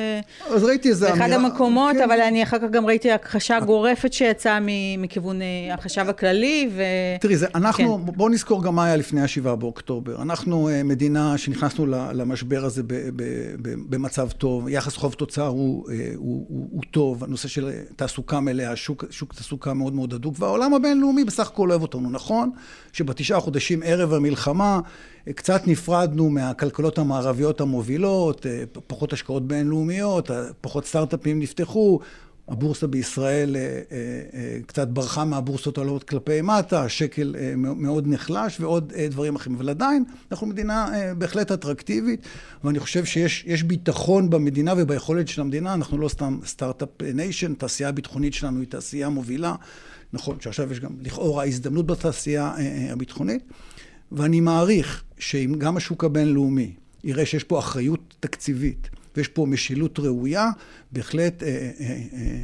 אז 0.50 0.64
ראיתי 0.64 0.88
איזה 0.88 1.12
אמירה... 1.12 1.28
באחד 1.28 1.44
המקומות, 1.44 1.96
כן. 1.96 2.02
אבל 2.02 2.20
אני 2.20 2.42
אחר 2.42 2.58
כך 2.58 2.70
גם 2.70 2.86
ראיתי 2.86 3.12
הכחשה 3.12 3.60
גורפת 3.60 4.12
שיצאה 4.12 4.58
מכיוון 4.98 5.42
אה, 5.42 5.74
החשב 5.74 6.08
הכללי, 6.08 6.70
ו... 6.72 6.82
תראי, 7.20 7.36
זה, 7.36 7.46
אנחנו, 7.54 7.98
כן. 8.06 8.12
בואו 8.16 8.28
נזכור 8.38 8.62
גם 8.62 8.74
מה 8.74 8.84
היה 8.84 8.96
לפני 8.96 9.20
ה-7 9.20 9.54
באוקטובר. 9.54 10.22
אנחנו 10.22 10.68
אה, 10.68 10.82
מדינה 10.82 11.38
שנכנסנו 11.38 11.86
למשבר 11.86 12.64
הזה 12.64 12.82
במצב 13.88 14.30
טוב, 14.30 14.68
יחס 14.68 14.96
חוב 14.96 15.14
תוצר 15.14 15.46
הוא, 15.46 15.90
אה, 15.90 16.10
הוא, 16.16 16.46
הוא, 16.48 16.68
הוא 16.70 16.82
טוב, 16.90 17.24
הנושא 17.24 17.48
של 17.48 17.70
תעסוקה 17.96 18.40
מלאה, 18.40 18.76
שוק, 18.76 19.04
שוק 19.10 19.34
תעסוקה 19.34 19.74
מאוד 19.74 19.94
מאוד 19.94 20.14
הדוק, 20.14 20.34
והעולם 20.38 20.74
הבינלאומי 20.74 21.24
בסך 21.24 21.48
הכל 21.48 21.70
אוהב 21.70 21.82
אותנו. 21.82 22.10
נכון 22.10 22.50
שבתשעה 22.92 23.40
חודשים 23.40 23.82
ערב 23.84 24.12
המלחמה, 24.12 24.80
אה, 25.28 25.32
קצת 25.32 25.66
נפרדנו 25.66 26.30
מהכלכלות 26.30 26.98
המערביות 26.98 27.60
המובילות, 27.60 28.46
פחות 28.86 29.12
השקעות 29.12 29.48
בינלאומיות, 29.48 30.30
פחות 30.60 30.86
סטארט-אפים 30.86 31.38
נפתחו, 31.38 32.00
הבורסה 32.48 32.86
בישראל 32.86 33.56
אה, 33.56 33.60
אה, 33.60 33.80
אה, 34.34 34.58
קצת 34.66 34.88
ברחה 34.88 35.24
מהבורסות 35.24 35.78
העולות 35.78 36.04
כלפי 36.04 36.42
מטה, 36.42 36.82
השקל 36.82 37.34
מאוד 37.56 38.04
נחלש 38.06 38.60
ועוד 38.60 38.92
דברים 39.10 39.36
אחרים. 39.36 39.56
אבל 39.56 39.68
עדיין, 39.68 40.04
אנחנו 40.32 40.46
מדינה 40.46 40.88
בהחלט 41.18 41.52
אטרקטיבית, 41.52 42.20
ואני 42.64 42.78
חושב 42.78 43.04
שיש 43.04 43.62
ביטחון 43.62 44.30
במדינה 44.30 44.74
וביכולת 44.76 45.28
של 45.28 45.40
המדינה. 45.40 45.74
אנחנו 45.74 45.98
לא 45.98 46.08
סתם 46.08 46.38
start-up 46.46 46.88
nation, 47.14 47.52
התעשייה 47.52 47.88
הביטחונית 47.88 48.34
שלנו 48.34 48.60
היא 48.60 48.68
תעשייה 48.68 49.08
מובילה. 49.08 49.54
נכון 50.12 50.40
שעכשיו 50.40 50.72
יש 50.72 50.80
גם 50.80 50.90
לכאורה 51.00 51.44
הזדמנות 51.44 51.86
בתעשייה 51.86 52.54
הביטחונית, 52.90 53.42
ואני 54.12 54.40
מעריך 54.40 55.04
שאם 55.18 55.54
גם 55.58 55.76
השוק 55.76 56.04
הבינלאומי 56.04 56.72
יראה 57.04 57.26
שיש 57.26 57.44
פה 57.44 57.58
אחריות 57.58 58.14
תקציבית, 58.20 58.90
ויש 59.18 59.28
פה 59.28 59.46
משילות 59.46 59.98
ראויה, 59.98 60.50
בהחלט 60.92 61.42
אה, 61.42 61.48
אה, 61.48 61.86
אה, 62.12 62.38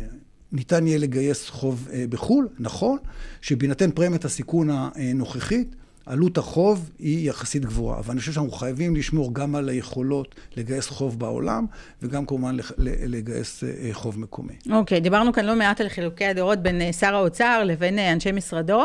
ניתן 0.53 0.87
יהיה 0.87 0.99
לגייס 0.99 1.49
חוב 1.49 1.89
אה, 1.93 2.05
בחו"ל, 2.09 2.49
נכון, 2.59 2.99
שבהינתן 3.41 3.91
פרמיית 3.91 4.25
הסיכון 4.25 4.69
הנוכחית, 4.71 5.75
עלות 6.07 6.39
החוב 6.39 6.91
היא 6.99 7.31
יחסית 7.31 7.65
גבוהה, 7.65 7.99
אבל 7.99 8.11
אני 8.11 8.21
חושב 8.21 8.33
שאנחנו 8.33 8.51
חייבים 8.53 8.97
לשמור 8.97 9.35
גם 9.35 9.55
על 9.55 9.69
היכולות 9.69 10.35
לגייס 10.57 10.89
חוב 10.89 11.19
בעולם, 11.19 11.67
וגם 12.03 12.27
כמובן 12.27 12.57
לגייס 12.79 13.65
אה, 13.65 13.89
חוב 13.93 14.21
מקומי. 14.21 14.55
אוקיי, 14.71 14.99
okay, 14.99 15.01
דיברנו 15.01 15.33
כאן 15.33 15.45
לא 15.45 15.57
מעט 15.57 15.81
על 15.81 15.89
חילוקי 15.89 16.25
הדעות 16.25 16.59
בין 16.59 16.81
אה, 16.81 16.93
שר 16.93 17.15
האוצר 17.15 17.65
לבין 17.65 17.99
אה, 17.99 18.13
אנשי 18.13 18.33
משרדו. 18.33 18.83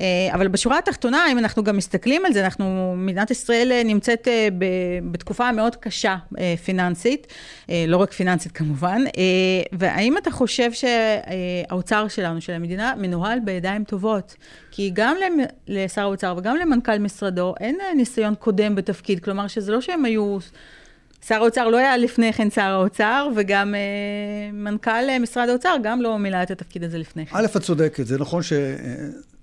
אה, 0.00 0.34
אבל 0.34 0.48
בשורה 0.48 0.78
התחתונה, 0.78 1.32
אם 1.32 1.38
אנחנו 1.38 1.64
גם 1.64 1.76
מסתכלים 1.76 2.26
על 2.26 2.32
זה, 2.32 2.44
אנחנו, 2.44 2.94
מדינת 2.96 3.30
ישראל 3.30 3.72
אה, 3.72 3.82
נמצאת 3.84 4.28
אה, 4.28 4.48
בתקופה 5.10 5.52
מאוד 5.52 5.76
קשה 5.76 6.16
פיננסית, 6.64 7.26
לא 7.88 7.96
רק 7.96 8.12
פיננסית 8.12 8.52
כמובן, 8.52 9.02
והאם 9.72 10.18
אתה 10.18 10.30
חושב 10.30 10.70
שהאוצר 10.72 12.08
שלנו, 12.08 12.40
של 12.40 12.52
המדינה, 12.52 12.94
מנוהל 12.96 13.38
בידיים 13.40 13.84
טובות? 13.84 14.36
כי 14.70 14.90
גם 14.94 15.16
לשר 15.68 16.00
האוצר 16.02 16.34
וגם 16.38 16.56
למנכ"ל 16.56 16.98
משרדו 16.98 17.54
אין 17.60 17.78
ניסיון 17.96 18.34
קודם 18.34 18.74
בתפקיד, 18.74 19.20
כלומר 19.24 19.48
שזה 19.48 19.72
לא 19.72 19.80
שהם 19.80 20.04
היו... 20.04 20.38
שר 21.26 21.34
האוצר 21.34 21.68
לא 21.68 21.76
היה 21.76 21.96
לפני 21.96 22.32
כן 22.32 22.50
שר 22.50 22.62
האוצר, 22.62 23.28
וגם 23.36 23.74
אה, 23.74 23.80
מנכ"ל 24.52 25.18
משרד 25.20 25.48
האוצר 25.48 25.76
גם 25.82 26.02
לא 26.02 26.18
מילא 26.18 26.42
את 26.42 26.50
התפקיד 26.50 26.84
הזה 26.84 26.98
לפני 26.98 27.26
כן. 27.26 27.36
א', 27.36 27.44
את 27.56 27.62
צודקת, 27.62 28.06
זה 28.06 28.18
נכון 28.18 28.42
ש... 28.42 28.52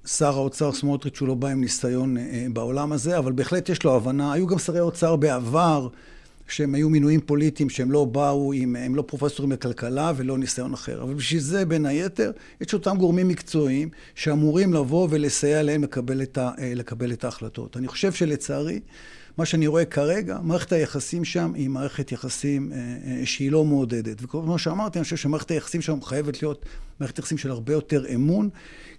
שר 0.07 0.35
האוצר 0.35 0.71
סמוטריץ' 0.71 1.19
הוא 1.19 1.27
לא 1.27 1.33
בא 1.33 1.47
עם 1.47 1.61
ניסיון 1.61 2.17
אה, 2.17 2.45
בעולם 2.53 2.91
הזה, 2.91 3.17
אבל 3.17 3.31
בהחלט 3.31 3.69
יש 3.69 3.83
לו 3.83 3.95
הבנה. 3.95 4.33
היו 4.33 4.47
גם 4.47 4.59
שרי 4.59 4.79
אוצר 4.79 5.15
בעבר, 5.15 5.87
שהם 6.47 6.75
היו 6.75 6.89
מינויים 6.89 7.21
פוליטיים, 7.21 7.69
שהם 7.69 7.91
לא 7.91 8.05
באו 8.05 8.53
עם, 8.53 8.75
הם 8.75 8.95
לא 8.95 9.01
פרופסורים 9.01 9.51
לכלכלה 9.51 10.11
ולא 10.15 10.37
ניסיון 10.37 10.73
אחר. 10.73 11.03
אבל 11.03 11.13
בשביל 11.13 11.41
זה, 11.41 11.65
בין 11.65 11.85
היתר, 11.85 12.31
יש 12.61 12.73
אותם 12.73 12.97
גורמים 12.97 13.27
מקצועיים 13.27 13.89
שאמורים 14.15 14.73
לבוא 14.73 15.07
ולסייע 15.11 15.63
להם 15.63 15.83
לקבל 15.83 16.21
את, 16.21 16.37
ה, 16.37 16.51
אה, 16.59 16.73
לקבל 16.75 17.11
את 17.11 17.23
ההחלטות. 17.23 17.77
אני 17.77 17.87
חושב 17.87 18.11
שלצערי, 18.11 18.79
מה 19.37 19.45
שאני 19.45 19.67
רואה 19.67 19.85
כרגע, 19.85 20.37
מערכת 20.43 20.71
היחסים 20.71 21.25
שם 21.25 21.53
היא 21.53 21.69
מערכת 21.69 22.11
יחסים 22.11 22.71
אה, 22.73 23.25
שהיא 23.25 23.51
לא 23.51 23.65
מעודדת. 23.65 24.23
וכמו 24.23 24.59
שאמרתי, 24.59 24.99
אני 24.99 25.03
חושב 25.03 25.15
שמערכת 25.15 25.51
היחסים 25.51 25.81
שם 25.81 26.01
חייבת 26.01 26.41
להיות 26.41 26.65
מערכת 26.99 27.19
יחסים 27.19 27.37
של 27.37 27.51
הרבה 27.51 27.73
יותר 27.73 28.05
אמון. 28.13 28.49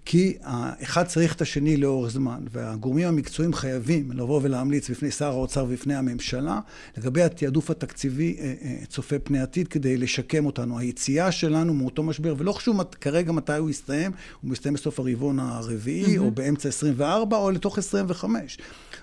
כי 0.05 0.37
האחד 0.41 1.03
צריך 1.05 1.35
את 1.35 1.41
השני 1.41 1.77
לאורך 1.77 2.11
זמן, 2.11 2.45
והגורמים 2.51 3.07
המקצועיים 3.07 3.53
חייבים 3.53 4.11
לבוא 4.11 4.39
ולהמליץ 4.43 4.89
בפני 4.89 5.11
שר 5.11 5.25
האוצר 5.25 5.63
ובפני 5.63 5.95
הממשלה 5.95 6.59
לגבי 6.97 7.23
התעדוף 7.23 7.69
התקציבי 7.71 8.37
אה, 8.39 8.53
אה, 8.61 8.75
צופה 8.87 9.19
פני 9.19 9.39
עתיד 9.39 9.67
כדי 9.67 9.97
לשקם 9.97 10.45
אותנו. 10.45 10.79
היציאה 10.79 11.31
שלנו 11.31 11.73
מאותו 11.73 12.03
משבר, 12.03 12.35
ולא 12.37 12.51
חשוב 12.51 12.83
כרגע 12.83 13.31
מתי 13.31 13.57
הוא 13.57 13.69
יסתיים, 13.69 14.11
הוא 14.41 14.51
מסתיים 14.51 14.73
בסוף 14.73 14.99
הרבעון 14.99 15.39
הרביעי, 15.39 16.17
mm-hmm. 16.17 16.19
או 16.19 16.31
באמצע 16.31 16.69
24, 16.69 17.37
או 17.37 17.51
לתוך 17.51 17.77
25. 17.77 18.57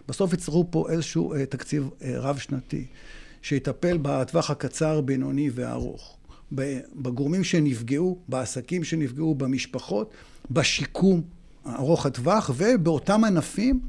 בסוף 0.08 0.32
יצטרכו 0.32 0.66
פה 0.70 0.86
איזשהו 0.90 1.34
אה, 1.34 1.46
תקציב 1.46 1.90
רב-שנתי, 2.02 2.86
שיטפל 3.42 3.98
בטווח 4.02 4.50
הקצר, 4.50 5.00
בינוני 5.00 5.50
והארוך. 5.54 6.16
בגורמים 6.96 7.44
שנפגעו, 7.44 8.18
בעסקים 8.28 8.84
שנפגעו, 8.84 9.34
במשפחות, 9.34 10.10
בשיקום 10.50 11.22
ארוך 11.66 12.06
הטווח 12.06 12.50
ובאותם 12.56 13.24
ענפים 13.24 13.80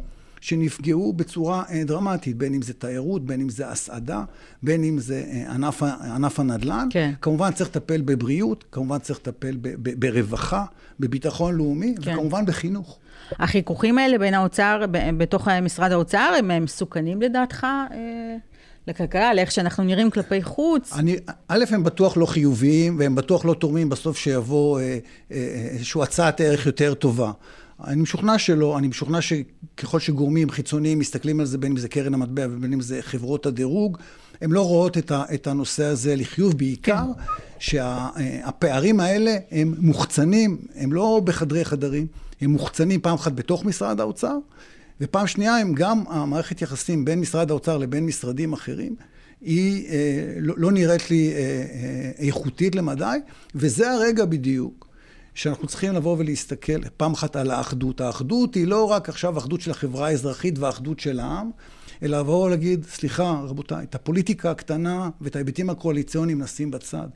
שנפגעו 0.44 1.14
בצורה 1.14 1.64
אה, 1.70 1.84
דרמטית, 1.84 2.38
בין 2.38 2.54
אם 2.54 2.62
זה 2.62 2.74
תיירות, 2.74 3.26
בין 3.26 3.42
אם 3.42 3.50
זה 3.50 3.70
הסעדה, 3.70 4.24
בין 4.64 4.84
אם 4.84 5.00
זה 5.00 5.24
אה, 5.32 5.54
ענף, 5.54 5.84
ענף 5.84 6.40
הנדל"ן. 6.40 6.88
כן. 6.90 7.14
כמובן 7.22 7.52
צריך 7.52 7.70
לטפל 7.70 8.02
בבריאות, 8.02 8.64
כמובן 8.72 9.00
צריך 9.00 9.20
לטפל 9.20 9.58
ב, 9.62 9.68
ב, 9.90 10.00
ברווחה, 10.00 10.66
בביטחון 11.00 11.56
לאומי, 11.56 11.96
כן. 12.02 12.12
וכמובן 12.12 12.46
בחינוך. 12.46 13.00
החיכוכים 13.32 13.98
האלה 13.98 14.18
בין 14.18 14.34
האוצר, 14.34 14.86
בתוך 15.18 15.48
משרד 15.48 15.92
האוצר, 15.92 16.34
הם 16.40 16.64
מסוכנים 16.64 17.22
לדעתך? 17.22 17.64
אה? 17.64 18.38
לכלכלה, 18.88 19.34
לאיך 19.34 19.52
שאנחנו 19.52 19.84
נראים 19.84 20.12
כלפי 20.12 20.44
חוץ. 20.44 20.94
אני, 20.94 21.18
א', 21.48 21.64
הם 21.72 21.84
בטוח 21.84 22.18
לא 22.18 22.26
חיוביים, 22.26 23.00
והם 23.00 23.16
בטוח 23.16 23.46
לא 23.46 23.54
תורמים 23.54 23.90
בסוף 23.90 24.18
שיבוא 24.18 24.80
אה, 24.80 24.98
אה, 25.32 25.38
איזושהי 25.72 26.02
הצעת 26.04 26.42
ערך 26.42 26.66
יותר 26.66 26.94
טובה. 26.94 27.32
אני 27.88 28.02
משוכנע 28.02 28.38
שלא, 28.38 28.78
אני 28.78 28.88
משוכנע 28.88 29.20
שככל 29.22 30.00
שגורמים 30.00 30.50
חיצוניים 30.50 31.00
מסתכלים 31.00 31.40
על 31.40 31.46
זה, 31.46 31.58
בין 31.58 31.72
אם 31.72 31.78
זה 31.78 31.90
קרן 31.90 32.14
המטבע 32.14 32.48
ובין 32.52 32.74
אם 32.74 32.82
זה 32.82 33.02
חברות 33.02 33.46
הדירוג, 33.46 33.98
הן 34.42 34.52
לא 34.52 34.62
רואות 34.62 34.98
את, 34.98 35.12
ה, 35.12 35.24
את 35.34 35.48
הנושא 35.48 35.84
הזה 35.84 36.16
לחיוב, 36.16 36.58
בעיקר 36.58 37.06
כן. 37.16 37.24
שהפערים 37.60 39.00
האלה 39.00 39.38
הם 39.52 39.76
מוחצנים, 39.78 40.58
הם 40.76 40.94
לא 40.94 41.22
בחדרי 41.24 41.66
חדרים, 41.66 42.08
הם 42.42 42.50
מוחצנים 42.52 43.02
פעם 43.02 43.16
אחת 43.16 43.32
בתוך 43.32 43.66
משרד 43.66 44.00
האוצר, 44.00 44.38
ופעם 45.02 45.28
שנייה 45.28 45.58
הם 45.58 45.74
גם 45.74 46.04
המערכת 46.08 46.62
יחסים 46.62 47.06
בין 47.06 47.20
משרד 47.20 47.52
האוצר 47.52 47.78
לבין 47.78 48.06
משרדים 48.06 48.54
אחרים, 48.54 48.96
היא 49.42 49.88
אה, 49.90 50.34
לא, 50.40 50.54
לא 50.58 50.72
נראית 50.72 51.12
לי 51.12 51.34
אה, 51.34 51.38
אה, 51.38 52.12
איכותית 52.26 52.76
למדי, 52.76 53.18
וזה 53.56 53.92
הרגע 53.92 54.26
בדיוק 54.26 54.93
שאנחנו 55.36 55.68
צריכים 55.68 55.94
לבוא 55.94 56.16
ולהסתכל 56.20 56.84
פעם 56.98 57.14
אחת 57.14 57.36
על 57.36 57.52
האחדות. 57.52 58.02
האחדות 58.02 58.56
היא 58.56 58.68
לא 58.68 58.92
רק 58.92 59.10
עכשיו 59.10 59.38
אחדות 59.38 59.62
של 59.62 59.72
החברה 59.72 60.08
האזרחית 60.08 60.60
והאחדות 60.60 61.00
של 61.00 61.20
העם, 61.20 61.50
אלא 62.04 62.20
לבוא 62.20 62.46
ולהגיד, 62.46 62.86
סליחה, 62.90 63.42
רבותיי, 63.44 63.84
את 63.84 63.96
הפוליטיקה 63.96 64.52
הקטנה 64.52 65.10
ואת 65.22 65.36
ההיבטים 65.36 65.70
הקואליציוניים 65.70 66.42
נשים 66.42 66.72
בצד. 66.72 67.08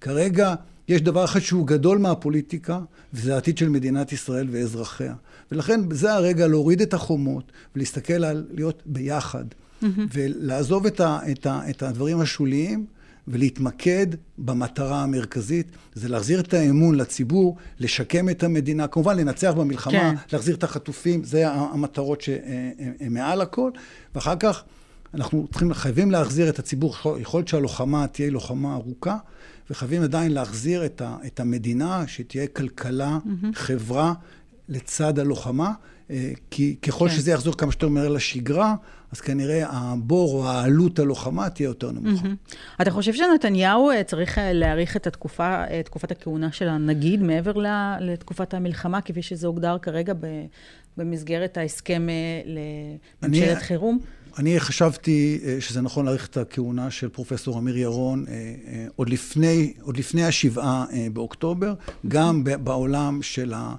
כרגע 0.00 0.54
יש 0.88 1.02
דבר 1.02 1.24
אחד 1.24 1.40
שהוא 1.40 1.66
גדול 1.66 1.98
מהפוליטיקה, 1.98 2.80
וזה 3.12 3.34
העתיד 3.34 3.58
של 3.58 3.68
מדינת 3.68 4.12
ישראל 4.12 4.48
ואזרחיה. 4.50 5.14
ולכן 5.52 5.80
זה 5.90 6.14
הרגע 6.14 6.46
להוריד 6.46 6.80
את 6.80 6.94
החומות 6.94 7.52
ולהסתכל 7.76 8.24
על 8.24 8.46
להיות 8.50 8.82
ביחד. 8.86 9.44
Mm-hmm. 9.82 9.86
ולעזוב 10.12 10.86
את, 10.86 11.00
ה, 11.00 11.18
את, 11.30 11.46
ה, 11.46 11.70
את 11.70 11.82
הדברים 11.82 12.20
השוליים 12.20 12.86
ולהתמקד 13.28 14.06
במטרה 14.38 15.02
המרכזית, 15.02 15.70
זה 15.94 16.08
להחזיר 16.08 16.40
את 16.40 16.54
האמון 16.54 16.94
לציבור, 16.94 17.56
לשקם 17.80 18.28
את 18.28 18.42
המדינה, 18.42 18.86
כמובן 18.86 19.16
לנצח 19.16 19.52
במלחמה, 19.56 19.92
כן. 19.92 20.14
להחזיר 20.32 20.56
את 20.56 20.64
החטופים, 20.64 21.24
זה 21.24 21.50
המטרות 21.50 22.20
שהן 22.20 23.12
מעל 23.12 23.40
הכל, 23.40 23.70
ואחר 24.14 24.36
כך 24.36 24.64
אנחנו 25.14 25.46
צריכים, 25.50 25.74
חייבים 25.74 26.10
להחזיר 26.10 26.48
את 26.48 26.58
הציבור, 26.58 26.94
יכול 27.20 27.38
להיות 27.38 27.48
שהלוחמה 27.48 28.06
תהיה 28.06 28.30
לוחמה 28.30 28.74
ארוכה, 28.74 29.16
וחייבים 29.70 30.02
עדיין 30.02 30.32
להחזיר 30.32 30.84
את, 30.84 31.00
ה, 31.00 31.16
את 31.26 31.40
המדינה, 31.40 32.04
שתהיה 32.06 32.46
כלכלה, 32.46 33.18
mm-hmm. 33.24 33.46
חברה, 33.54 34.12
לצד 34.68 35.18
הלוחמה, 35.18 35.72
אה, 36.10 36.32
כי 36.50 36.76
ככל 36.82 37.08
כן. 37.08 37.14
שזה 37.14 37.30
יחזור 37.30 37.56
כמה 37.56 37.72
שיותר 37.72 37.88
מהר 37.88 38.08
לשגרה, 38.08 38.74
אז 39.12 39.20
כנראה 39.20 39.66
הבור 39.70 40.32
או 40.32 40.48
העלות 40.48 40.98
הלוחמה 40.98 41.50
תהיה 41.50 41.66
יותר 41.66 41.90
נמוכה. 41.90 42.26
Mm-hmm. 42.26 42.82
אתה 42.82 42.90
חושב 42.90 43.14
שנתניהו 43.14 43.90
אה, 43.90 44.04
צריך 44.04 44.38
אה, 44.38 44.52
להאריך 44.52 44.96
את 44.96 45.06
התקופה, 45.06 45.64
תקופת 45.84 46.10
הכהונה 46.10 46.52
של 46.52 46.68
הנגיד 46.68 47.22
מעבר 47.22 47.52
לתקופת 48.00 48.54
המלחמה, 48.54 49.00
כפי 49.00 49.22
שזה 49.22 49.46
הוגדר 49.46 49.78
כרגע 49.82 50.12
במסגרת 50.96 51.56
ההסכם 51.56 52.06
לממשלת 53.22 53.56
אני, 53.56 53.60
חירום? 53.60 53.98
אני 54.38 54.60
חשבתי 54.60 55.40
שזה 55.60 55.80
נכון 55.80 56.04
להאריך 56.04 56.26
את 56.26 56.36
הכהונה 56.36 56.90
של 56.90 57.08
פרופסור 57.08 57.58
אמיר 57.58 57.76
ירון 57.76 58.24
עוד 58.96 59.08
לפני, 59.08 59.72
עוד 59.80 59.96
לפני 59.96 60.24
השבעה 60.24 60.84
באוקטובר, 61.12 61.74
גם 62.08 62.44
בעולם 62.44 63.22
של 63.22 63.52
ה... 63.54 63.74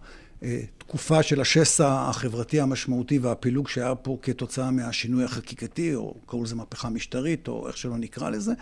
תקופה 0.77 1.23
של 1.23 1.41
השסע 1.41 2.09
החברתי 2.09 2.59
המשמעותי 2.59 3.19
והפילוג 3.19 3.67
שהיה 3.67 3.95
פה 3.95 4.17
כתוצאה 4.21 4.71
מהשינוי 4.71 5.23
החקיקתי, 5.23 5.95
או 5.95 6.15
קראו 6.25 6.43
לזה 6.43 6.55
מהפכה 6.55 6.89
משטרית, 6.89 7.47
או 7.47 7.67
איך 7.67 7.77
שלא 7.77 7.97
נקרא 7.97 8.29
לזה. 8.29 8.53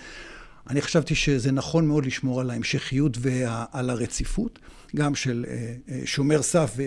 אני 0.70 0.82
חשבתי 0.82 1.15
שזה 1.15 1.51
נכון 1.51 1.88
מאוד 1.88 2.05
לשמור 2.05 2.41
על 2.41 2.50
ההמשכיות 2.50 3.17
ועל 3.20 3.89
הרציפות, 3.89 4.60
גם 4.96 5.15
של 5.15 5.46
אה, 5.48 5.74
אה, 5.89 6.01
שומר 6.05 6.41
סף 6.41 6.77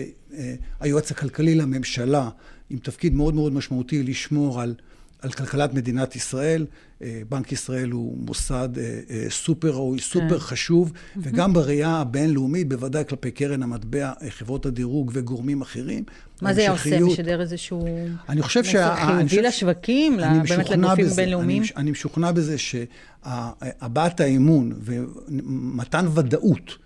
והיועץ 0.79 1.11
הכלכלי 1.11 1.55
לממשלה, 1.55 2.29
עם 2.69 2.77
תפקיד 2.77 3.13
מאוד 3.13 3.33
מאוד 3.33 3.53
משמעותי 3.53 4.03
לשמור 4.03 4.61
על 4.61 4.75
על 5.21 5.31
כלכלת 5.31 5.73
מדינת 5.73 6.15
ישראל. 6.15 6.65
אה, 7.01 7.21
בנק 7.29 7.51
ישראל 7.51 7.91
הוא 7.91 8.17
מוסד 8.17 8.69
אה, 8.77 8.99
אה, 9.09 9.25
סופר 9.29 9.69
ראוי, 9.69 9.99
סופר 9.99 10.29
כן. 10.29 10.45
חשוב, 10.45 10.91
וגם 11.17 11.53
בראייה 11.53 11.89
הבינלאומית, 11.89 12.69
בוודאי 12.69 13.03
כלפי 13.09 13.31
קרן 13.31 13.63
המטבע, 13.63 14.11
חברות 14.29 14.65
הדירוג 14.65 15.11
וגורמים 15.13 15.61
אחרים. 15.61 16.03
מה 16.41 16.53
זה 16.53 16.61
היה 16.61 16.71
עושה? 16.71 16.99
משדר 16.99 17.41
איזשהו... 17.41 17.85
אני 18.29 18.41
חושב 18.41 18.63
שה... 18.63 18.95
חיובי 18.95 19.41
לשווקים, 19.41 20.17
באמת 20.49 20.69
לגופים 20.69 21.07
בינלאומיים? 21.07 21.63
אני, 21.63 21.71
אני 21.75 21.91
משוכנע 21.91 22.31
בזה 22.31 22.55
שהבעת 22.57 24.19
האמון 24.19 24.73
ומתן 24.81 26.05
ודאות 26.13 26.77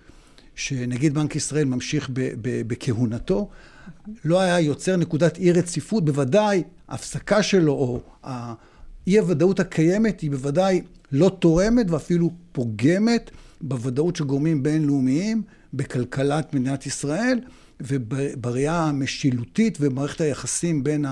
שנגיד 0.56 1.13
בנק 1.13 1.36
ישראל 1.36 1.66
ממשיך 1.66 2.10
בכהונתו, 2.68 3.50
לא 4.26 4.40
היה 4.40 4.60
יוצר 4.60 4.96
נקודת 4.96 5.38
אי 5.38 5.52
רציפות, 5.52 6.06
בוודאי 6.06 6.64
ההפסקה 6.88 7.44
שלו 7.44 7.72
או 7.72 8.02
האי 8.24 9.20
הוודאות 9.20 9.60
הקיימת 9.60 10.22
היא 10.22 10.32
בוודאי 10.32 10.82
לא 11.12 11.38
תורמת 11.40 11.92
ואפילו 11.92 12.32
פוגמת 12.52 13.32
בוודאות 13.62 14.16
של 14.16 14.24
גורמים 14.24 14.64
בינלאומיים 14.64 15.42
בכלכלת 15.74 16.54
מדינת 16.54 16.86
ישראל 16.86 17.40
ובראייה 17.82 18.84
המשילותית 18.84 19.78
ומערכת 19.82 20.22
היחסים 20.22 20.84
בין 20.84 21.06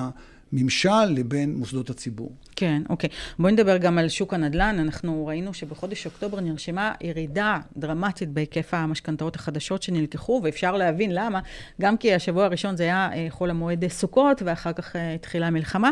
הממשל 0.53 1.05
לבין 1.09 1.55
מוסדות 1.55 1.89
הציבור. 1.89 2.31
כן, 2.55 2.81
אוקיי. 2.89 3.09
בואי 3.39 3.53
נדבר 3.53 3.77
גם 3.77 3.97
על 3.97 4.09
שוק 4.09 4.33
הנדל"ן. 4.33 4.75
אנחנו 4.79 5.25
ראינו 5.27 5.53
שבחודש 5.53 6.05
אוקטובר 6.05 6.39
נרשמה 6.39 6.93
ירידה 7.01 7.59
דרמטית 7.77 8.29
בהיקף 8.29 8.73
המשכנתאות 8.73 9.35
החדשות 9.35 9.83
שנלקחו, 9.83 10.41
ואפשר 10.43 10.77
להבין 10.77 11.13
למה, 11.13 11.39
גם 11.81 11.97
כי 11.97 12.13
השבוע 12.13 12.45
הראשון 12.45 12.77
זה 12.77 12.83
היה 12.83 13.09
אה, 13.13 13.27
חול 13.29 13.49
המועד 13.49 13.87
סוכות, 13.87 14.41
ואחר 14.45 14.73
כך 14.73 14.95
אה, 14.95 15.13
התחילה 15.13 15.47
המלחמה. 15.47 15.91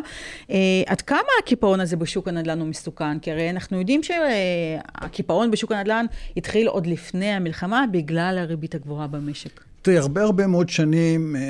אה, 0.50 0.56
עד 0.88 1.02
כמה 1.02 1.19
הקיפאון 1.43 1.80
הזה 1.80 1.95
בשוק 1.95 2.28
הנדל"ן 2.28 2.60
הוא 2.60 2.67
מסוכן? 2.67 3.19
כי 3.19 3.32
הרי 3.32 3.50
אנחנו 3.50 3.80
יודעים 3.80 4.02
שהקיפאון 4.04 5.52
בשוק 5.52 5.72
הנדל"ן 5.72 6.06
התחיל 6.38 6.67
עוד 6.67 6.88
לפני 6.88 7.32
המלחמה 7.32 7.86
בגלל 7.91 8.38
הריבית 8.38 8.76
הגבוהה 8.76 9.08
במשק. 9.08 9.69
תראי, 9.89 9.97
הרבה 9.97 10.23
הרבה 10.23 10.47
מאוד 10.47 10.69
שנים, 10.69 11.36
אה, 11.36 11.41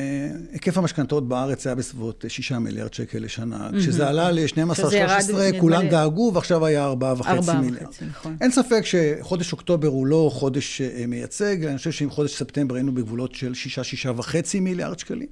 היקף 0.51 0.77
המשכנתאות 0.77 1.27
בארץ 1.27 1.67
היה 1.67 1.75
בסביבות 1.75 2.25
6 2.27 2.51
מיליארד 2.51 2.93
שקל 2.93 3.19
לשנה. 3.19 3.69
כשזה 3.79 4.07
עלה 4.07 4.31
ל-12-13, 4.31 5.59
כולם 5.59 5.87
דאגו, 5.87 6.31
ועכשיו 6.33 6.65
היה 6.65 6.93
4.5 7.21 7.51
מיליארד. 7.61 7.87
נכון. 8.09 8.37
אין 8.41 8.51
ספק 8.51 8.81
שחודש 8.83 9.51
אוקטובר 9.51 9.87
הוא 9.87 10.07
לא 10.07 10.29
חודש 10.33 10.81
אה, 10.81 11.05
מייצג, 11.07 11.65
אני 11.65 11.77
חושב 11.77 11.91
שעם 11.91 12.09
חודש 12.09 12.35
ספטמבר 12.35 12.75
היינו 12.75 12.91
בגבולות 12.91 13.35
של 13.35 13.53
6-6.5 14.17 14.59
מיליארד 14.61 14.99
שקלים. 14.99 15.27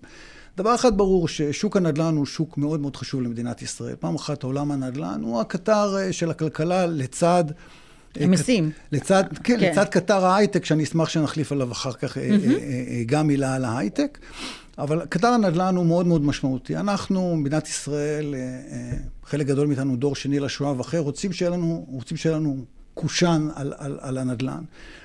דבר 0.58 0.76
אחד 0.76 0.98
ברור, 0.98 1.28
ששוק 1.28 1.78
הנדל"ן 1.78 2.16
הוא 2.16 2.26
שוק 2.26 2.58
מאוד 2.58 2.80
מאוד 2.80 2.96
חשוב 2.96 3.22
למדינת 3.22 3.62
ישראל. 3.62 3.96
פעם 4.00 4.16
אחת 4.16 4.44
עולם 4.44 4.72
הנדל"ן 4.72 5.22
הוא 5.24 5.42
הקטר 5.42 5.98
אה, 5.98 6.14
של 6.14 6.32
הכלכלה 6.32 6.86
לצד... 6.86 7.44
מיסים. 8.28 8.72
לצד, 8.92 9.24
כן, 9.44 9.60
כן, 9.60 9.70
לצד 9.70 9.86
קטר 9.86 10.26
ההייטק, 10.26 10.66
שאני 10.66 10.84
אשמח 10.84 11.10
שנחליף 11.10 11.52
עליו 11.52 11.72
אחר 11.72 11.94
כך 11.94 12.18
mm-hmm. 12.18 12.22
גם 13.06 13.28
מילה 13.28 13.56
על 13.56 13.66
ההייטק. 13.66 14.18
אבל 14.78 15.06
קטר 15.10 15.28
הנדל"ן 15.28 15.76
הוא 15.76 15.86
מאוד 15.86 16.08
מאוד 16.08 16.22
משמעותי. 16.22 16.78
אנחנו, 16.78 17.36
מדינת 17.36 17.68
ישראל, 17.68 18.36
חלק 19.24 19.48
גדול 19.48 19.68
מאיתנו 19.68 19.96
דור 19.96 20.16
שני 20.16 20.40
לשואה 20.40 20.78
ואחר, 20.78 21.00
רוצים 21.00 21.34
שיהיה 21.34 21.52
לנו, 21.52 21.86
רוצים 21.90 22.18
שיהיה 22.18 22.36
לנו 22.36 22.58
קושאן 22.94 23.48
על, 23.56 23.74
על, 23.78 23.98
על 24.02 24.18
הנדל"ן. 24.18 24.64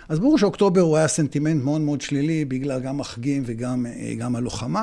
אז 0.08 0.18
ברור 0.18 0.38
שאוקטובר 0.38 0.80
הוא 0.80 0.96
היה 0.96 1.08
סנטימנט 1.08 1.64
מאוד 1.64 1.80
מאוד 1.80 2.00
שלילי, 2.00 2.44
בגלל 2.44 2.80
גם 2.80 3.00
החגים 3.00 3.42
וגם 3.46 4.36
הלוחמה. 4.36 4.82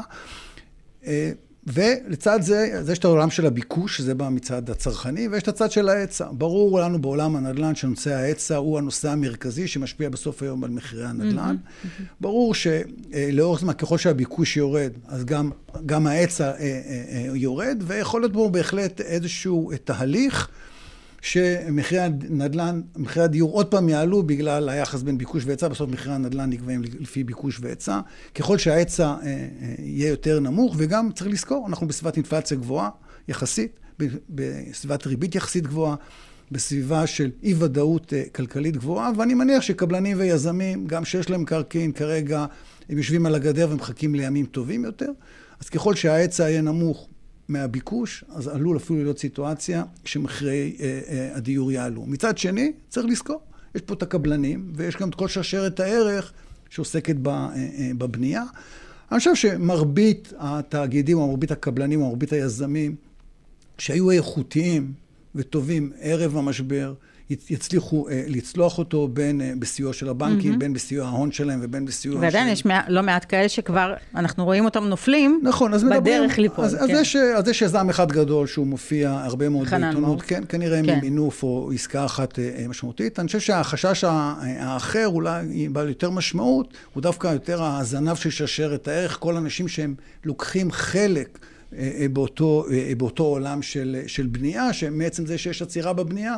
ולצד 1.73 2.41
זה, 2.41 2.69
אז 2.77 2.89
יש 2.89 2.99
את 2.99 3.05
העולם 3.05 3.29
של 3.29 3.45
הביקוש, 3.45 3.97
שזה 3.97 4.15
בא 4.15 4.29
מצד 4.29 4.69
הצרכני, 4.69 5.27
ויש 5.27 5.43
את 5.43 5.47
הצד 5.47 5.71
של 5.71 5.89
ההיצע. 5.89 6.27
ברור 6.31 6.79
לנו 6.79 7.01
בעולם 7.01 7.35
הנדל"ן 7.35 7.75
שנושא 7.75 8.13
ההיצע 8.13 8.55
הוא 8.55 8.77
הנושא 8.77 9.09
המרכזי 9.09 9.67
שמשפיע 9.67 10.09
בסוף 10.09 10.43
היום 10.43 10.63
על 10.63 10.69
מחירי 10.69 11.05
הנדל"ן. 11.05 11.55
Mm-hmm, 11.55 11.85
mm-hmm. 11.85 12.21
ברור 12.21 12.53
שלאורך 12.55 13.59
זמן, 13.59 13.73
ככל 13.73 13.97
שהביקוש 13.97 14.57
יורד, 14.57 14.91
אז 15.07 15.25
גם, 15.25 15.51
גם 15.85 16.07
ההיצע 16.07 16.43
אה, 16.43 16.51
אה, 16.59 17.03
אה, 17.11 17.37
יורד, 17.37 17.83
ויכול 17.87 18.21
להיות 18.21 18.33
בו 18.33 18.49
בהחלט 18.49 19.01
איזשהו 19.01 19.71
תהליך. 19.83 20.49
שמחירי 21.21 22.01
הנדל"ן, 22.01 22.81
מחירי 22.95 23.25
הדיור 23.25 23.51
עוד 23.51 23.67
פעם 23.67 23.89
יעלו 23.89 24.23
בגלל 24.23 24.69
היחס 24.69 25.01
בין 25.01 25.17
ביקוש 25.17 25.45
והיצע, 25.45 25.67
בסוף 25.67 25.89
מחירי 25.89 26.15
הנדל"ן 26.15 26.49
נקבעים 26.49 26.81
לפי 26.99 27.23
ביקוש 27.23 27.59
והיצע. 27.61 27.99
ככל 28.35 28.57
שההיצע 28.57 29.05
אה, 29.05 29.15
אה, 29.23 29.73
יהיה 29.79 30.09
יותר 30.09 30.39
נמוך, 30.39 30.75
וגם 30.77 31.11
צריך 31.11 31.29
לזכור, 31.29 31.67
אנחנו 31.67 31.87
בסביבת 31.87 32.15
אינפלציה 32.15 32.57
גבוהה 32.57 32.89
יחסית, 33.27 33.79
בסביבת 34.29 35.07
ריבית 35.07 35.35
יחסית 35.35 35.67
גבוהה, 35.67 35.95
בסביבה 36.51 37.07
של 37.07 37.31
אי 37.43 37.53
ודאות 37.53 38.13
אה, 38.13 38.23
כלכלית 38.35 38.77
גבוהה, 38.77 39.11
ואני 39.17 39.33
מניח 39.33 39.61
שקבלנים 39.61 40.19
ויזמים, 40.19 40.87
גם 40.87 41.05
שיש 41.05 41.29
להם 41.29 41.45
קרקעין 41.45 41.91
כרגע, 41.91 42.45
הם 42.89 42.97
יושבים 42.97 43.25
על 43.25 43.35
הגדר 43.35 43.67
ומחכים 43.71 44.15
לימים 44.15 44.45
טובים 44.45 44.85
יותר. 44.85 45.11
אז 45.61 45.69
ככל 45.69 45.95
שההיצע 45.95 46.49
יהיה 46.49 46.61
נמוך, 46.61 47.07
מהביקוש, 47.49 48.23
אז 48.29 48.47
עלול 48.47 48.77
אפילו 48.77 49.03
להיות 49.03 49.19
סיטואציה 49.19 49.83
שמחירי 50.05 50.75
אה, 50.79 50.99
אה, 51.09 51.35
הדיור 51.35 51.71
יעלו. 51.71 52.05
מצד 52.05 52.37
שני, 52.37 52.71
צריך 52.89 53.05
לזכור, 53.05 53.41
יש 53.75 53.81
פה 53.81 53.93
את 53.93 54.03
הקבלנים, 54.03 54.71
ויש 54.75 54.95
גם 54.95 55.09
את 55.09 55.15
כל 55.15 55.27
שרשרת 55.27 55.79
הערך 55.79 56.33
שעוסקת 56.69 57.15
ב, 57.15 57.27
אה, 57.27 57.55
אה, 57.55 57.91
בבנייה. 57.97 58.43
אני 59.11 59.19
חושב 59.19 59.35
שמרבית 59.35 60.33
התאגידים, 60.37 61.17
או 61.17 61.27
מרבית 61.27 61.51
הקבלנים, 61.51 62.01
או 62.01 62.09
מרבית 62.09 62.33
היזמים, 62.33 62.95
שהיו 63.77 64.11
איכותיים 64.11 64.93
וטובים 65.35 65.91
ערב 65.99 66.37
המשבר, 66.37 66.93
יצליחו 67.29 68.07
לצלוח 68.27 68.77
אותו 68.77 69.07
בין 69.07 69.59
בסיוע 69.59 69.93
של 69.93 70.09
הבנקים, 70.09 70.53
mm-hmm. 70.53 70.57
בין 70.57 70.73
בסיוע 70.73 71.07
ההון 71.07 71.31
שלהם 71.31 71.59
ובין 71.63 71.85
בסיוע... 71.85 72.19
ועדיין 72.19 72.55
של... 72.55 72.69
יש 72.69 72.75
לא 72.87 73.03
מעט 73.03 73.25
כאלה 73.29 73.49
שכבר, 73.49 73.93
אנחנו 74.15 74.45
רואים 74.45 74.65
אותם 74.65 74.83
נופלים 74.83 75.41
נכון, 75.43 75.73
אז 75.73 75.83
בדרך 75.83 76.37
ליפול. 76.37 76.65
אז, 76.65 76.75
כן. 76.75 76.81
אז, 76.81 76.89
יש, 76.89 77.15
אז 77.15 77.47
יש 77.47 77.61
יזם 77.61 77.89
אחד 77.89 78.11
גדול 78.11 78.47
שהוא 78.47 78.67
מופיע 78.67 79.11
הרבה 79.23 79.49
מאוד 79.49 79.67
בעיתונות, 79.67 80.21
כן, 80.21 80.43
כנראה 80.49 80.81
כן. 80.85 80.99
ממינוף 80.99 81.43
או 81.43 81.71
עסקה 81.73 82.05
אחת 82.05 82.39
משמעותית. 82.69 83.19
אני 83.19 83.27
חושב 83.27 83.39
שהחשש 83.39 84.03
האחר, 84.03 85.07
אולי 85.07 85.67
בעל 85.71 85.89
יותר 85.89 86.09
משמעות, 86.09 86.73
הוא 86.93 87.03
דווקא 87.03 87.27
יותר 87.27 87.63
הזנב 87.63 88.15
של 88.15 88.29
שרשרת 88.29 88.87
הערך, 88.87 89.17
כל 89.19 89.35
האנשים 89.35 89.67
שהם 89.67 89.95
לוקחים 90.25 90.71
חלק. 90.71 91.39
אה, 91.73 91.91
אה, 91.99 92.07
באותו, 92.07 92.65
אה, 92.71 92.91
באותו 92.97 93.23
עולם 93.23 93.61
של, 93.61 94.01
של 94.07 94.27
בנייה, 94.27 94.73
שמעצם 94.73 95.25
זה 95.25 95.37
שיש 95.37 95.61
עצירה 95.61 95.93
בבנייה, 95.93 96.35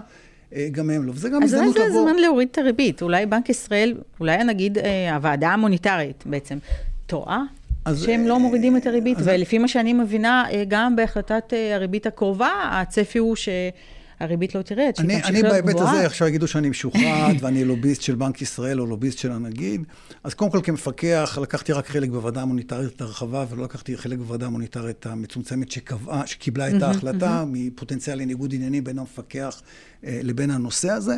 גם 0.72 0.90
הם 0.90 1.04
לא. 1.04 1.12
וזה 1.16 1.30
גם 1.30 1.44
הזדמנות 1.44 1.76
לבוא... 1.76 1.86
אז 1.86 1.92
אולי 1.92 1.94
זה 1.94 2.10
הזמן 2.10 2.22
להוריד 2.22 2.48
את 2.52 2.58
הריבית. 2.58 3.02
אולי 3.02 3.26
בנק 3.26 3.50
ישראל, 3.50 3.94
אולי 4.20 4.44
נגיד 4.44 4.78
הוועדה 5.12 5.50
המוניטרית 5.50 6.24
בעצם, 6.26 6.58
טועה? 7.08 7.44
אז, 7.86 8.04
שהם 8.04 8.28
לא 8.28 8.40
מורידים 8.40 8.78
את 8.78 8.88
הריבית, 8.88 9.18
ולפי 9.24 9.58
מה 9.58 9.68
שאני 9.68 9.94
מבינה, 9.94 10.46
גם 10.68 10.96
בהחלטת 10.96 11.54
הריבית 11.74 12.06
הקרובה, 12.06 12.50
הצפי 12.64 13.20
הוא 13.20 13.36
ש... 13.36 13.50
הריבית 14.22 14.56
לא 14.56 14.62
תרד, 14.62 14.94
שהיא 14.96 15.08
תמשיך 15.08 15.30
להיות 15.30 15.46
גבוהה. 15.46 15.60
אני 15.60 15.64
בהיבט 15.64 15.82
הזה, 15.82 16.06
עכשיו 16.06 16.28
יגידו 16.28 16.48
שאני 16.48 16.70
משוחד, 16.70 17.34
ואני 17.42 17.66
לוביסט 17.66 18.02
של 18.02 18.16
בנק 18.16 18.42
ישראל 18.42 18.82
או 18.82 18.86
לוביסט 18.86 19.18
של 19.18 19.32
הנגיד. 19.32 19.84
אז 20.24 20.34
קודם 20.34 20.52
כל 20.52 20.60
כמפקח, 20.64 21.38
לקחתי 21.42 21.74
רק 21.74 21.88
חלק 21.88 22.10
בוועדה 22.10 22.42
המוניטרית 22.42 23.02
הרחבה, 23.02 23.46
ולא 23.50 23.64
לקחתי 23.64 23.98
חלק 23.98 24.18
בוועדה 24.18 24.46
המוניטרית 24.46 25.06
המצומצמת 25.06 25.72
שקבעה, 25.72 26.28
שקיבלה 26.28 26.78
את 26.78 26.82
ההחלטה, 26.82 27.44
מפוטנציאל 27.48 28.18
לניגוד 28.18 28.54
עניינים 28.54 28.84
בין 28.84 29.00
המפקח 29.00 29.62
אה, 30.06 30.20
לבין 30.24 30.52
הנושא 30.52 30.90
הזה. 30.90 31.16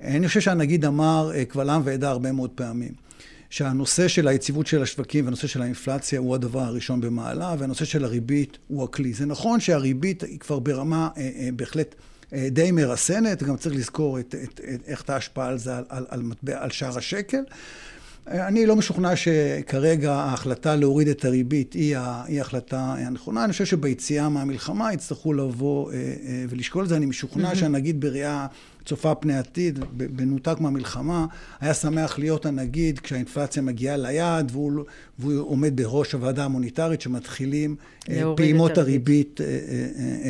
אני 0.00 0.28
חושב 0.28 0.40
שהנגיד 0.40 0.84
אמר 0.84 1.30
אה, 1.34 1.44
קבל 1.44 1.70
עם 1.70 1.82
ועדה 1.84 2.10
הרבה 2.10 2.32
מאוד 2.32 2.50
פעמים. 2.50 3.06
שהנושא 3.50 4.08
של 4.08 4.28
היציבות 4.28 4.66
של 4.66 4.82
השווקים 4.82 5.24
והנושא 5.24 5.46
של 5.46 5.62
האינפלציה 5.62 6.18
הוא 6.18 6.34
הדבר 6.34 6.60
הראשון 6.60 7.00
במעלה, 7.00 7.54
והנושא 7.58 7.84
של 7.84 8.04
הריבית 8.04 8.58
הוא 8.68 8.84
הכלי. 8.84 9.12
זה 9.12 9.26
נכון 9.26 9.60
שהריבית 9.60 10.22
היא 10.22 10.38
כבר 10.38 10.58
ברמה 10.58 11.08
אה, 11.16 11.30
אה, 11.38 11.48
בהחלט 11.56 11.94
די 12.32 12.70
מרסנת, 12.70 13.42
גם 13.42 13.56
צריך 13.56 13.74
לזכור 13.74 14.18
את, 14.18 14.34
את, 14.44 14.60
את, 14.74 14.80
איך 14.86 15.02
את 15.02 15.10
ההשפעה 15.10 15.48
על 15.48 15.58
זה, 15.58 15.76
על, 15.76 15.84
על, 15.88 16.06
על, 16.08 16.22
מטבע, 16.22 16.62
על 16.62 16.70
שער 16.70 16.98
השקל. 16.98 17.42
אה, 18.30 18.48
אני 18.48 18.66
לא 18.66 18.76
משוכנע 18.76 19.16
שכרגע 19.16 20.12
ההחלטה 20.12 20.76
להוריד 20.76 21.08
את 21.08 21.24
הריבית 21.24 21.72
היא 21.72 21.96
ההחלטה 21.96 22.94
הנכונה. 22.98 23.44
אני 23.44 23.52
חושב 23.52 23.64
שביציאה 23.64 24.28
מהמלחמה 24.28 24.92
יצטרכו 24.92 25.32
לבוא 25.32 25.92
אה, 25.92 25.98
ולשקול 26.48 26.84
את 26.84 26.88
זה. 26.88 26.96
אני 26.96 27.06
משוכנע 27.06 27.52
mm-hmm. 27.52 27.56
שהנגיד 27.56 28.00
בראייה 28.00 28.46
צופה 28.84 29.14
פני 29.14 29.38
עתיד, 29.38 29.78
בנותק 29.92 30.56
מהמלחמה, 30.60 31.26
היה 31.60 31.74
שמח 31.74 32.18
להיות 32.18 32.46
הנגיד 32.46 32.98
כשהאינפלציה 32.98 33.62
מגיעה 33.62 33.96
ליעד 33.96 34.50
והוא, 34.52 34.72
לא, 34.72 34.84
והוא 35.18 35.50
עומד 35.50 35.76
בראש 35.76 36.12
הוועדה 36.12 36.44
המוניטרית 36.44 37.00
שמתחילים 37.00 37.76
פעימות 38.36 38.78
הריבית 38.78 39.40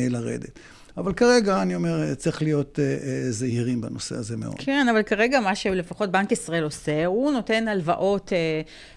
לרדת. 0.09 0.59
אבל 0.97 1.13
כרגע, 1.13 1.61
אני 1.61 1.75
אומר, 1.75 2.13
צריך 2.15 2.41
להיות 2.41 2.79
uh, 2.79 2.79
uh, 2.79 3.05
זהירים 3.29 3.81
בנושא 3.81 4.15
הזה 4.15 4.37
מאוד. 4.37 4.55
כן, 4.57 4.87
אבל 4.91 5.03
כרגע 5.03 5.39
מה 5.39 5.55
שלפחות 5.55 6.11
בנק 6.11 6.31
ישראל 6.31 6.63
עושה, 6.63 7.05
הוא 7.05 7.31
נותן 7.31 7.67
הלוואות, 7.67 8.31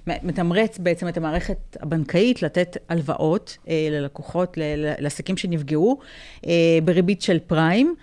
uh, 0.07 0.11
מתמרץ 0.23 0.79
בעצם 0.79 1.09
את 1.09 1.17
המערכת 1.17 1.77
הבנקאית 1.81 2.43
לתת 2.43 2.77
הלוואות 2.89 3.59
ללקוחות, 3.91 4.59
לעסקים 4.99 5.37
שנפגעו, 5.37 5.99
בריבית 6.85 7.23
של 7.23 7.39
פריים. 7.47 7.95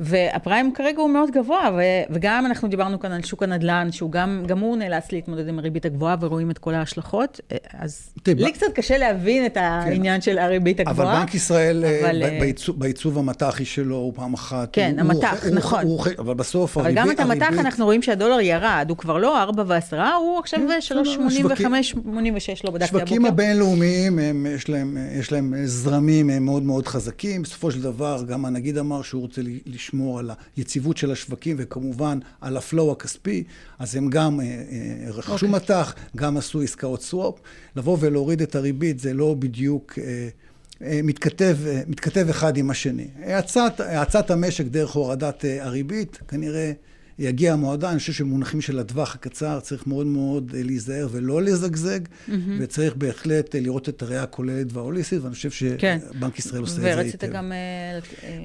והפריים 0.00 0.72
כרגע 0.74 1.00
הוא 1.00 1.10
מאוד 1.10 1.30
גבוה, 1.30 1.70
ו- 1.76 2.14
וגם 2.14 2.46
אנחנו 2.46 2.68
דיברנו 2.68 3.00
כאן 3.00 3.12
על 3.12 3.22
שוק 3.22 3.42
הנדל"ן, 3.42 3.88
שהוא 3.92 4.10
גם, 4.10 4.44
גם 4.46 4.58
הוא 4.58 4.76
נאלץ 4.76 5.12
להתמודד 5.12 5.48
עם 5.48 5.58
הריבית 5.58 5.84
הגבוהה, 5.84 6.16
ורואים 6.20 6.50
את 6.50 6.58
כל 6.58 6.74
ההשלכות. 6.74 7.40
אז 7.72 8.10
טבע. 8.22 8.44
לי 8.44 8.52
קצת 8.52 8.66
קשה 8.74 8.98
להבין 8.98 9.46
את 9.46 9.54
כן. 9.54 9.60
העניין 9.60 10.14
כן. 10.14 10.20
של 10.20 10.38
הריבית 10.38 10.80
הגבוהה. 10.80 11.12
אבל 11.12 11.20
בנק 11.20 11.34
ישראל, 11.34 11.84
אבל... 11.84 12.22
אה, 12.22 12.50
בעיצוב, 12.76 13.18
המטח"י 13.18 13.64
שלו, 13.64 13.96
הוא 13.96 14.12
פעם 14.16 14.34
אחת... 14.34 14.68
כן, 14.72 14.92
הוא, 14.92 15.00
המטח, 15.00 15.44
הוא, 15.44 15.54
נכון. 15.54 15.82
הוא, 15.82 16.04
הוא, 16.04 16.06
אבל 16.18 16.34
בסוף 16.34 16.76
אבל 16.76 16.86
הריבית... 16.86 17.02
אבל 17.02 17.08
גם 17.08 17.14
את 17.14 17.20
המטח 17.20 17.46
הריבית... 17.46 17.66
אנחנו 17.66 17.84
רואים 17.84 18.02
שהדולר 18.02 18.40
ירד, 18.40 18.86
הוא 18.88 18.96
כבר 18.96 19.18
לא 19.18 19.42
4 19.42 19.64
ו-10, 19.66 19.96
הוא 19.96 20.38
עכשיו 20.38 20.60
3.85, 20.60 21.82
86, 21.82 22.64
לא 22.64 22.70
בדקתי 22.70 22.88
הבוקר. 22.88 23.04
השווקים 23.04 23.26
הבינלאומיים, 23.26 24.18
הם, 24.18 24.46
יש, 24.54 24.68
להם, 24.68 24.96
יש 25.18 25.32
להם 25.32 25.54
זרמים 25.64 26.44
מאוד 26.44 26.62
מאוד 26.62 26.86
חזקים. 26.86 27.42
בסופו 27.42 27.70
של 27.70 27.82
דבר, 27.82 28.22
גם 28.28 28.44
הנגיד 28.44 28.78
אמר 28.78 29.02
שהוא 29.02 29.22
רוצה 29.22 29.42
לשמור 29.66 29.89
על 30.18 30.30
היציבות 30.56 30.96
של 30.96 31.10
השווקים 31.10 31.56
וכמובן 31.58 32.18
על 32.40 32.56
ה 32.56 32.63
flow 32.63 32.92
הכספי, 32.92 33.44
אז 33.78 33.96
הם 33.96 34.10
גם 34.10 34.40
אה, 34.40 34.46
אה, 34.46 35.10
רכשו 35.10 35.30
okay. 35.30 35.34
אוקיי. 35.34 35.48
מט"ח, 35.48 35.94
גם 36.16 36.36
עשו 36.36 36.62
עסקאות 36.62 37.02
swap. 37.02 37.34
לבוא 37.76 37.96
ולהוריד 38.00 38.42
את 38.42 38.54
הריבית 38.54 38.98
זה 38.98 39.14
לא 39.14 39.34
בדיוק... 39.38 39.98
אה, 39.98 40.28
מתכתב, 41.04 41.56
מתכתב 41.86 42.26
אחד 42.30 42.56
עם 42.56 42.70
השני. 42.70 43.08
האצת 43.78 44.30
המשק 44.30 44.64
דרך 44.64 44.90
הורדת 44.90 45.44
הריבית, 45.60 46.18
כנראה 46.28 46.72
יגיע 47.20 47.52
המועדה, 47.52 47.90
אני 47.90 47.98
חושב 47.98 48.12
שבמונחים 48.12 48.60
של 48.60 48.78
הטווח 48.78 49.14
הקצר 49.14 49.60
צריך 49.60 49.86
מאוד 49.86 50.06
מאוד 50.06 50.52
אה, 50.54 50.62
להיזהר 50.62 51.08
ולא 51.10 51.42
לזגזג, 51.42 52.00
mm-hmm. 52.00 52.32
וצריך 52.60 52.96
בהחלט 52.96 53.54
אה, 53.54 53.60
לראות 53.60 53.88
את 53.88 54.02
הראייה 54.02 54.22
הכוללת 54.22 54.66
וההוליסטית, 54.72 55.22
ואני 55.22 55.34
חושב 55.34 55.50
שבנק 55.50 55.80
כן. 55.80 55.98
ישראל 56.36 56.60
עושה 56.60 56.76
את 56.76 56.80
זה 56.80 56.88
היטב. 56.88 56.98
ורצית 57.04 57.24
גם... 57.24 57.52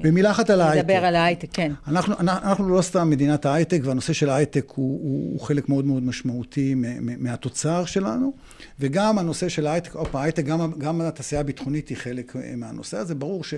במילה 0.02 0.30
אחת 0.30 0.50
על 0.50 0.60
ההייטק. 0.60 0.90
לדבר 0.90 1.04
על 1.04 1.16
ההייטק, 1.16 1.48
כן. 1.52 1.72
אנחנו, 1.86 2.14
אנחנו 2.20 2.68
לא 2.68 2.82
סתם 2.82 3.10
מדינת 3.10 3.46
ההייטק, 3.46 3.80
והנושא 3.84 4.12
של 4.12 4.28
ההייטק 4.28 4.72
הוא, 4.74 5.00
הוא, 5.02 5.32
הוא 5.32 5.40
חלק 5.40 5.68
מאוד 5.68 5.84
מאוד 5.84 6.02
משמעותי 6.02 6.74
מהתוצר 7.18 7.84
שלנו, 7.84 8.32
וגם 8.80 9.18
הנושא 9.18 9.48
של 9.48 9.66
ההייטק, 9.66 9.92
פעם, 9.92 10.04
ההייטק, 10.14 10.44
גם, 10.44 10.72
גם 10.78 11.00
התעשייה 11.00 11.40
הביטחונית 11.40 11.88
היא 11.88 11.96
חלק 11.96 12.36
אה, 12.36 12.56
מהנושא 12.56 12.96
הזה, 12.96 13.14
ברור 13.14 13.44
ש... 13.44 13.54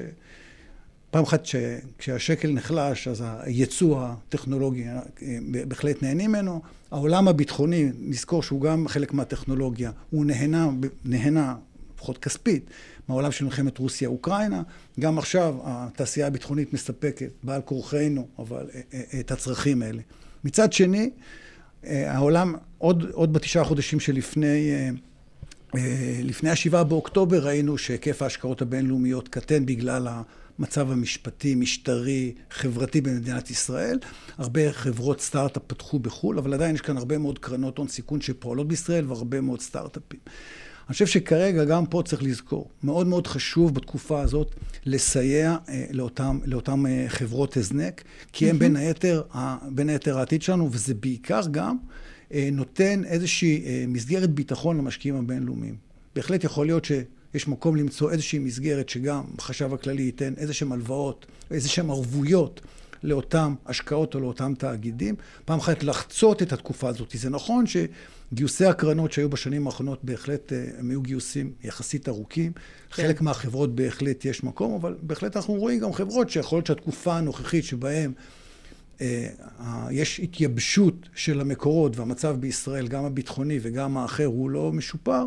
פעם 1.10 1.24
אחת 1.24 1.46
ש... 1.46 1.56
כשהשקל 1.98 2.52
נחלש, 2.52 3.08
אז 3.08 3.24
היצוא 3.40 4.02
הטכנולוגי 4.02 4.88
אה, 4.88 5.02
בהחלט 5.68 6.02
נהנים 6.02 6.30
ממנו. 6.30 6.62
העולם 6.90 7.28
הביטחוני, 7.28 7.90
נזכור 7.98 8.42
שהוא 8.42 8.60
גם 8.60 8.88
חלק 8.88 9.12
מהטכנולוגיה, 9.12 9.90
הוא 10.10 10.24
נהנה, 10.24 10.70
נהנה, 11.04 11.54
לפחות 11.94 12.18
כספית, 12.18 12.70
מהעולם 13.08 13.32
של 13.32 13.44
מלחמת 13.44 13.78
רוסיה-אוקראינה. 13.78 14.62
גם 15.00 15.18
עכשיו 15.18 15.54
התעשייה 15.64 16.26
הביטחונית 16.26 16.72
מספקת, 16.72 17.30
בעל 17.42 17.60
כורחנו, 17.64 18.26
אבל 18.38 18.66
אה, 18.74 18.80
אה, 18.94 19.20
את 19.20 19.30
הצרכים 19.30 19.82
האלה. 19.82 20.02
מצד 20.44 20.72
שני, 20.72 21.10
העולם, 21.84 22.54
עוד, 22.78 23.10
עוד 23.12 23.32
בתשעה 23.32 23.64
חודשים 23.64 24.00
שלפני... 24.00 24.70
לפני 26.24 26.50
השבעה 26.50 26.84
באוקטובר 26.84 27.46
ראינו 27.46 27.78
שהיקף 27.78 28.22
ההשקעות 28.22 28.62
הבינלאומיות 28.62 29.28
קטן 29.28 29.66
בגלל 29.66 30.08
המצב 30.58 30.90
המשפטי, 30.90 31.54
משטרי, 31.54 32.32
חברתי 32.50 33.00
במדינת 33.00 33.50
ישראל. 33.50 33.98
הרבה 34.38 34.72
חברות 34.72 35.20
סטארט-אפ 35.20 35.62
פתחו 35.66 35.98
בחו"ל, 35.98 36.38
אבל 36.38 36.54
עדיין 36.54 36.74
יש 36.74 36.80
כאן 36.80 36.96
הרבה 36.96 37.18
מאוד 37.18 37.38
קרנות 37.38 37.78
הון 37.78 37.88
סיכון 37.88 38.20
שפועלות 38.20 38.68
בישראל 38.68 39.06
והרבה 39.06 39.40
מאוד 39.40 39.60
סטארט-אפים. 39.60 40.20
אני 40.88 40.92
חושב 40.92 41.06
שכרגע 41.06 41.64
גם 41.64 41.86
פה 41.86 42.02
צריך 42.04 42.22
לזכור, 42.22 42.70
מאוד 42.82 43.06
מאוד 43.06 43.26
חשוב 43.26 43.74
בתקופה 43.74 44.20
הזאת 44.20 44.54
לסייע 44.86 45.56
אה, 45.68 45.86
לאותם, 45.90 46.38
לאותם 46.44 46.86
אה, 46.86 47.04
חברות 47.08 47.56
הזנק, 47.56 48.02
כי 48.32 48.50
הם 48.50 48.58
בין 48.58 48.76
היתר, 48.76 49.22
בין 49.70 49.88
היתר 49.88 50.18
העתיד 50.18 50.42
שלנו, 50.42 50.68
וזה 50.72 50.94
בעיקר 50.94 51.40
גם 51.50 51.76
אה, 52.32 52.48
נותן 52.52 53.04
איזושהי 53.04 53.64
אה, 53.66 53.84
מסגרת 53.88 54.30
ביטחון 54.30 54.78
למשקיעים 54.78 55.16
הבינלאומיים. 55.16 55.76
בהחלט 56.16 56.44
יכול 56.44 56.66
להיות 56.66 56.84
ש... 56.84 56.92
יש 57.34 57.48
מקום 57.48 57.76
למצוא 57.76 58.10
איזושהי 58.10 58.38
מסגרת 58.38 58.88
שגם 58.88 59.22
החשב 59.38 59.74
הכללי 59.74 60.02
ייתן 60.02 60.34
איזה 60.36 60.54
שהן 60.54 60.72
הלוואות, 60.72 61.26
איזה 61.50 61.68
שהן 61.68 61.90
ערבויות 61.90 62.60
לאותן 63.02 63.54
השקעות 63.66 64.14
או 64.14 64.20
לאותם 64.20 64.54
תאגידים. 64.58 65.14
פעם 65.44 65.58
אחת 65.58 65.82
לחצות 65.82 66.42
את 66.42 66.52
התקופה 66.52 66.88
הזאת. 66.88 67.14
זה 67.14 67.30
נכון 67.30 67.64
שגיוסי 67.66 68.66
הקרנות 68.66 69.12
שהיו 69.12 69.28
בשנים 69.28 69.66
האחרונות 69.66 70.04
בהחלט 70.04 70.52
אה, 70.52 70.64
הם 70.78 70.90
היו 70.90 71.02
גיוסים 71.02 71.52
יחסית 71.64 72.08
ארוכים. 72.08 72.52
כן. 72.52 73.02
חלק 73.02 73.20
מהחברות 73.20 73.74
בהחלט 73.74 74.24
יש 74.24 74.44
מקום, 74.44 74.74
אבל 74.74 74.96
בהחלט 75.02 75.36
אנחנו 75.36 75.54
רואים 75.54 75.80
גם 75.80 75.92
חברות 75.92 76.30
שיכול 76.30 76.56
להיות 76.56 76.66
שהתקופה 76.66 77.16
הנוכחית 77.16 77.64
שבהן 77.64 78.12
אה, 79.00 79.28
יש 79.90 80.20
התייבשות 80.20 81.08
של 81.14 81.40
המקורות 81.40 81.96
והמצב 81.96 82.36
בישראל, 82.40 82.88
גם 82.88 83.04
הביטחוני 83.04 83.58
וגם 83.62 83.96
האחר, 83.96 84.24
הוא 84.24 84.50
לא 84.50 84.72
משופר. 84.72 85.24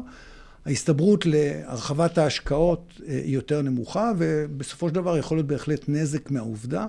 ההסתברות 0.66 1.26
להרחבת 1.26 2.18
ההשקעות 2.18 3.02
אה, 3.08 3.14
היא 3.14 3.36
יותר 3.36 3.62
נמוכה, 3.62 4.12
ובסופו 4.18 4.90
של 4.90 4.96
דבר 4.96 5.18
יכול 5.18 5.38
להיות 5.38 5.48
בהחלט 5.48 5.86
נזק 5.88 6.32
מהעובדה 6.32 6.86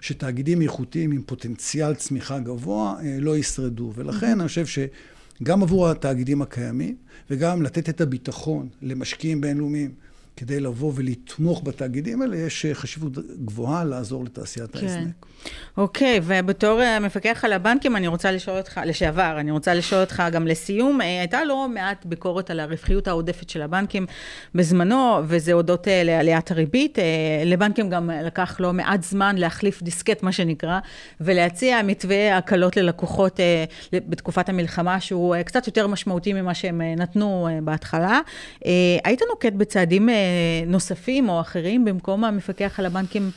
שתאגידים 0.00 0.62
איכותיים 0.62 1.12
עם 1.12 1.22
פוטנציאל 1.26 1.94
צמיחה 1.94 2.38
גבוה 2.38 2.94
אה, 3.02 3.16
לא 3.20 3.36
ישרדו. 3.36 3.92
ולכן 3.94 4.40
אני 4.40 4.48
חושב 4.48 4.66
שגם 4.66 5.62
עבור 5.62 5.88
התאגידים 5.88 6.42
הקיימים, 6.42 6.96
וגם 7.30 7.62
לתת 7.62 7.88
את 7.88 8.00
הביטחון 8.00 8.68
למשקיעים 8.82 9.40
בינלאומיים, 9.40 9.90
כדי 10.36 10.60
לבוא 10.60 10.92
ולתמוך 10.94 11.62
בתאגידים 11.64 12.22
האלה, 12.22 12.36
יש 12.36 12.66
חשיבות 12.72 13.12
גבוהה 13.44 13.84
לעזור 13.84 14.24
לתעשיית 14.24 14.70
כן. 14.76 14.86
ההזנק. 14.86 15.26
אוקיי, 15.76 16.20
ובתור 16.22 16.82
אה, 16.82 17.00
מפקח 17.00 17.44
על 17.44 17.52
הבנקים, 17.52 17.96
אני 17.96 18.06
רוצה 18.06 18.32
לשאול 18.32 18.56
אותך, 18.56 18.80
לשעבר, 18.86 19.36
אני 19.40 19.50
רוצה 19.50 19.74
לשאול 19.74 20.00
אותך 20.00 20.22
גם 20.32 20.46
לסיום, 20.46 21.00
אה, 21.00 21.20
הייתה 21.20 21.44
לא 21.44 21.68
מעט 21.68 22.06
ביקורת 22.06 22.50
על 22.50 22.60
הרווחיות 22.60 23.08
העודפת 23.08 23.50
של 23.50 23.62
הבנקים 23.62 24.06
בזמנו, 24.54 25.18
וזה 25.24 25.52
הודות 25.52 25.88
אה, 25.88 26.02
לעליית 26.04 26.50
הריבית. 26.50 26.98
לבנקים 27.46 27.90
גם 27.90 28.10
לקח 28.24 28.56
לא 28.60 28.72
מעט 28.72 29.02
זמן 29.02 29.36
להחליף 29.38 29.82
דיסקט, 29.82 30.22
מה 30.22 30.32
שנקרא, 30.32 30.78
ולהציע 31.20 31.82
מתווה 31.82 32.38
הקלות 32.38 32.76
ללקוחות 32.76 33.40
בתקופת 33.92 34.48
המלחמה, 34.48 35.00
שהוא 35.00 35.36
קצת 35.44 35.66
יותר 35.66 35.86
משמעותי 35.86 36.32
ממה 36.32 36.54
שהם 36.54 36.80
נתנו 36.96 37.48
בהתחלה. 37.62 38.20
היית 39.04 39.20
נוקט 39.30 39.52
בצעדים 39.52 40.08
נוספים 40.66 41.28
או 41.28 41.40
אחרים 41.40 41.84
במקום 41.84 42.24
המפקח 42.24 42.80
על 42.80 42.86
הבנקים 42.86 43.30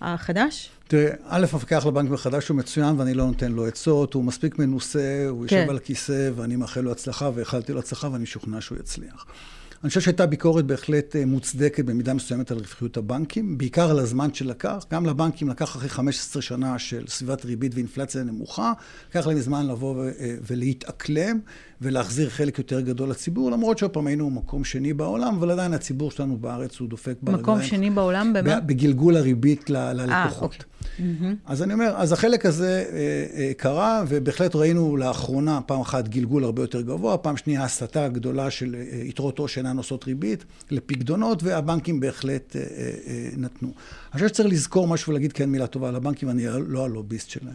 החדש? 0.00 0.70
תראה, 0.88 1.10
א', 1.28 1.46
המפקח 1.52 1.82
על 1.82 1.88
הבנק 1.88 2.12
החדש 2.12 2.48
הוא 2.48 2.56
מצוין 2.56 3.00
ואני 3.00 3.14
לא 3.14 3.26
נותן 3.26 3.52
לו 3.52 3.66
עצות, 3.66 4.14
הוא 4.14 4.24
מספיק 4.24 4.58
מנוסה, 4.58 5.26
הוא 5.28 5.46
כן. 5.48 5.56
יושב 5.56 5.70
על 5.70 5.76
הכיסא 5.76 6.30
ואני 6.36 6.56
מאחל 6.56 6.80
לו 6.80 6.92
הצלחה 6.92 7.30
ואיחלתי 7.34 7.72
לו 7.72 7.78
הצלחה 7.78 8.08
ואני 8.12 8.22
משוכנע 8.22 8.60
שהוא 8.60 8.78
יצליח. 8.78 9.26
אני 9.84 9.88
חושב 9.88 10.00
שהייתה 10.00 10.26
ביקורת 10.26 10.64
בהחלט 10.64 11.16
אה, 11.16 11.26
מוצדקת 11.26 11.84
במידה 11.84 12.14
מסוימת 12.14 12.50
על 12.50 12.58
רווחיות 12.58 12.96
הבנקים, 12.96 13.58
בעיקר 13.58 13.90
על 13.90 13.98
הזמן 13.98 14.34
שלקח. 14.34 14.84
גם 14.92 15.06
לבנקים 15.06 15.48
לקח 15.48 15.76
אחרי 15.76 15.88
15 15.88 16.42
שנה 16.42 16.78
של 16.78 17.04
סביבת 17.08 17.44
ריבית 17.44 17.74
ואינפלציה 17.74 18.22
נמוכה, 18.22 18.72
לקח 19.10 19.26
להם 19.26 19.40
זמן 19.40 19.66
לבוא 19.66 20.04
אה, 20.04 20.10
ולהתאקלם 20.50 21.40
ולהחזיר 21.84 22.30
חלק 22.30 22.58
יותר 22.58 22.80
גדול 22.80 23.10
לציבור, 23.10 23.50
למרות 23.50 23.78
שעוד 23.78 23.90
פעם 23.90 24.06
היינו 24.06 24.30
מקום 24.30 24.64
שני 24.64 24.92
בעולם, 24.92 25.36
אבל 25.36 25.50
עדיין 25.50 25.74
הציבור 25.74 26.10
שלנו 26.10 26.36
בארץ 26.36 26.80
הוא 26.80 26.88
דופק 26.88 27.14
ברגליים. 27.22 27.42
מקום 27.42 27.62
שני 27.62 27.90
בעולם 27.90 28.32
במה? 28.32 28.60
בגלגול 28.60 29.16
הריבית 29.16 29.70
ל- 29.70 29.92
ללקוחות. 29.92 30.52
아, 30.52 30.54
אוקיי. 30.54 30.74
Mm-hmm. 30.98 31.24
אז 31.46 31.62
אני 31.62 31.72
אומר, 31.72 31.94
אז 31.96 32.12
החלק 32.12 32.46
הזה 32.46 32.84
אה, 32.92 32.96
אה, 33.36 33.52
קרה, 33.56 34.04
ובהחלט 34.08 34.56
ראינו 34.56 34.96
לאחרונה 34.96 35.60
פעם 35.60 35.80
אחת 35.80 36.08
גלגול 36.08 36.44
הרבה 36.44 36.62
יותר 36.62 36.80
גבוה, 36.80 37.18
פעם 37.18 37.36
שנייה 37.36 37.64
הסטה 37.64 38.08
גדולה 38.08 38.50
של 38.50 38.74
אה, 38.74 38.96
יתרות 39.04 39.38
עו"ש 39.38 39.54
שאינן 39.54 39.76
עושות 39.76 40.04
ריבית 40.04 40.44
לפקדונות, 40.70 41.42
והבנקים 41.42 42.00
בהחלט 42.00 42.56
אה, 42.56 42.60
אה, 42.60 42.90
אה, 43.06 43.28
נתנו. 43.36 43.68
אני 43.68 44.12
חושב 44.12 44.28
שצריך 44.28 44.48
לזכור 44.48 44.88
משהו 44.88 45.10
ולהגיד 45.10 45.32
כן 45.32 45.50
מילה 45.50 45.66
טובה 45.66 45.88
על 45.88 45.96
הבנקים, 45.96 46.30
אני 46.30 46.46
לא 46.66 46.84
הלוביסט 46.84 47.30
שלהם. 47.30 47.54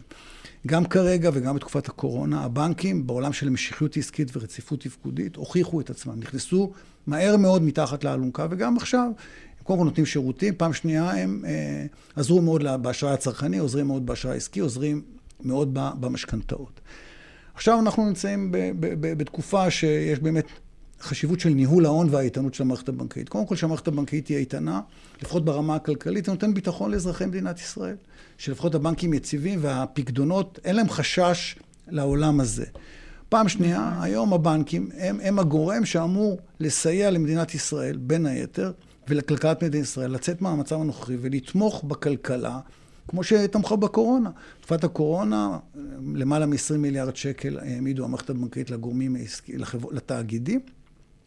גם 0.68 0.86
כרגע 0.86 1.30
וגם 1.34 1.56
בתקופת 1.56 1.88
הקורונה, 1.88 2.44
הבנקים 2.44 3.08
בעולם 3.08 3.34
של 3.34 3.50
משיכיות 3.50 3.98
עסקית 3.98 4.38
ורציפות 4.38 4.82
תפקודית 4.82 5.36
הוכיחו 5.36 5.82
את 5.82 5.90
עצמם, 5.90 6.20
נכנסו 6.20 6.72
מהר 7.08 7.38
מאוד 7.38 7.62
מתחת 7.62 8.04
לאלונקה, 8.04 8.48
וגם 8.50 8.78
עכשיו 8.78 9.06
הם 9.06 9.64
קודם 9.64 9.80
כל 9.80 9.86
נותנים 9.86 10.06
שירותים, 10.06 10.54
פעם 10.58 10.74
שנייה 10.74 11.12
הם 11.12 11.46
אה, 11.48 11.86
עזרו 12.16 12.42
מאוד 12.42 12.64
באשראי 12.82 13.14
הצרכני, 13.14 13.58
עוזרים 13.58 13.88
מאוד 13.88 14.06
באשראי 14.06 14.34
העסקי, 14.34 14.60
עוזרים 14.60 15.02
מאוד 15.44 15.70
במשכנתאות. 15.74 16.82
עכשיו 17.54 17.80
אנחנו 17.80 18.06
נמצאים 18.06 18.52
ב, 18.52 18.58
ב, 18.58 18.86
ב, 19.02 19.18
בתקופה 19.18 19.72
שיש 19.72 20.20
באמת 20.20 20.46
חשיבות 21.02 21.40
של 21.40 21.50
ניהול 21.50 21.86
ההון 21.86 22.08
והאיתנות 22.12 22.54
של 22.54 22.64
המערכת 22.64 22.90
הבנקאית. 22.90 23.30
קודם 23.30 23.46
כל 23.46 23.56
שהמערכת 23.56 23.88
הבנקאית 23.88 24.26
תהיה 24.26 24.40
איתנה, 24.40 24.82
לפחות 25.22 25.46
ברמה 25.46 25.76
הכלכלית, 25.76 26.26
זה 26.26 26.32
נותן 26.32 26.54
ביטחון 26.54 26.92
לאזרחי 26.92 27.26
מדינת 27.26 27.60
ישראל. 27.60 27.96
שלפחות 28.38 28.76
הבנקים 28.76 29.14
יציבים 29.14 29.60
והפקדונות, 29.62 30.60
אין 30.66 30.76
להם 30.76 30.90
חשש 30.90 31.56
לעולם 31.88 32.40
הזה. 32.40 32.66
פעם 33.30 33.50
שנייה, 33.50 33.98
היום 34.02 34.34
הבנקים 34.34 34.90
הם, 34.98 35.20
הם 35.24 35.40
הגורם 35.40 35.86
שאמור 35.86 36.40
לסייע 36.60 37.12
למדינת 37.12 37.56
ישראל, 37.56 37.98
בין 37.98 38.26
היתר, 38.26 38.72
ולכלכלת 39.08 39.64
מדינת 39.64 39.84
ישראל, 39.84 40.12
לצאת 40.12 40.42
מהמצב 40.42 40.82
הנוכחי 40.82 41.18
ולתמוך 41.22 41.84
בכלכלה, 41.84 42.60
כמו 43.08 43.24
שתמכה 43.24 43.76
בקורונה. 43.76 44.30
בתקופת 44.60 44.84
הקורונה, 44.84 45.58
למעלה 46.16 46.46
מ-20 46.46 46.78
מיליארד 46.78 47.16
שקל 47.16 47.60
העמידו 47.60 48.06
המערכת 48.06 48.30
הבנקאית 48.30 48.72
לגורמים, 48.72 49.16
לתאגידים, 49.92 50.60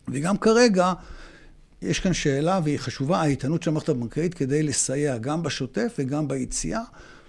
וגם 0.08 0.38
כרגע 0.38 0.92
יש 1.82 2.00
כאן 2.00 2.12
שאלה, 2.12 2.60
והיא 2.64 2.78
חשובה, 2.78 3.20
האיתנות 3.20 3.62
של 3.62 3.70
המערכת 3.70 3.88
הבנקאית 3.88 4.34
כדי 4.34 4.62
לסייע 4.62 5.18
גם 5.18 5.42
בשוטף 5.42 5.94
וגם 5.98 6.28
ביציאה. 6.28 6.82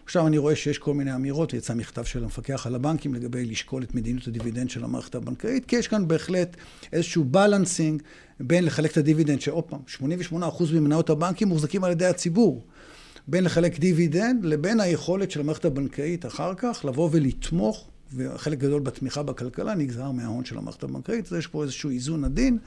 עכשיו 0.05 0.27
אני 0.27 0.37
רואה 0.37 0.55
שיש 0.55 0.77
כל 0.77 0.93
מיני 0.93 1.15
אמירות, 1.15 1.53
יצא 1.53 1.73
מכתב 1.73 2.03
של 2.03 2.23
המפקח 2.23 2.67
על 2.67 2.75
הבנקים 2.75 3.13
לגבי 3.13 3.45
לשקול 3.45 3.83
את 3.83 3.95
מדיניות 3.95 4.27
הדיבידנד 4.27 4.69
של 4.69 4.83
המערכת 4.83 5.15
הבנקאית, 5.15 5.65
כי 5.65 5.75
יש 5.75 5.87
כאן 5.87 6.07
בהחלט 6.07 6.57
איזשהו 6.93 7.23
balancing 7.23 8.01
בין 8.39 8.65
לחלק 8.65 8.91
את 8.91 8.97
הדיבידנד, 8.97 9.41
שעוד 9.41 9.63
פעם, 9.63 9.79
88% 10.31 10.73
ממניות 10.73 11.09
הבנקים 11.09 11.47
מוחזקים 11.47 11.83
על 11.83 11.91
ידי 11.91 12.05
הציבור. 12.05 12.65
בין 13.27 13.43
לחלק 13.43 13.79
דיבידנד 13.79 14.45
לבין 14.45 14.79
היכולת 14.79 15.31
של 15.31 15.39
המערכת 15.39 15.65
הבנקאית 15.65 16.25
אחר 16.25 16.53
כך 16.57 16.85
לבוא 16.85 17.09
ולתמוך, 17.11 17.87
וחלק 18.15 18.59
גדול 18.59 18.81
בתמיכה 18.81 19.23
בכלכלה 19.23 19.75
נגזר 19.75 20.11
מההון 20.11 20.45
של 20.45 20.57
המערכת 20.57 20.83
הבנקאית, 20.83 21.25
אז 21.25 21.33
יש 21.33 21.47
פה 21.47 21.63
איזשהו 21.63 21.89
איזון 21.89 22.23
עדין. 22.23 22.57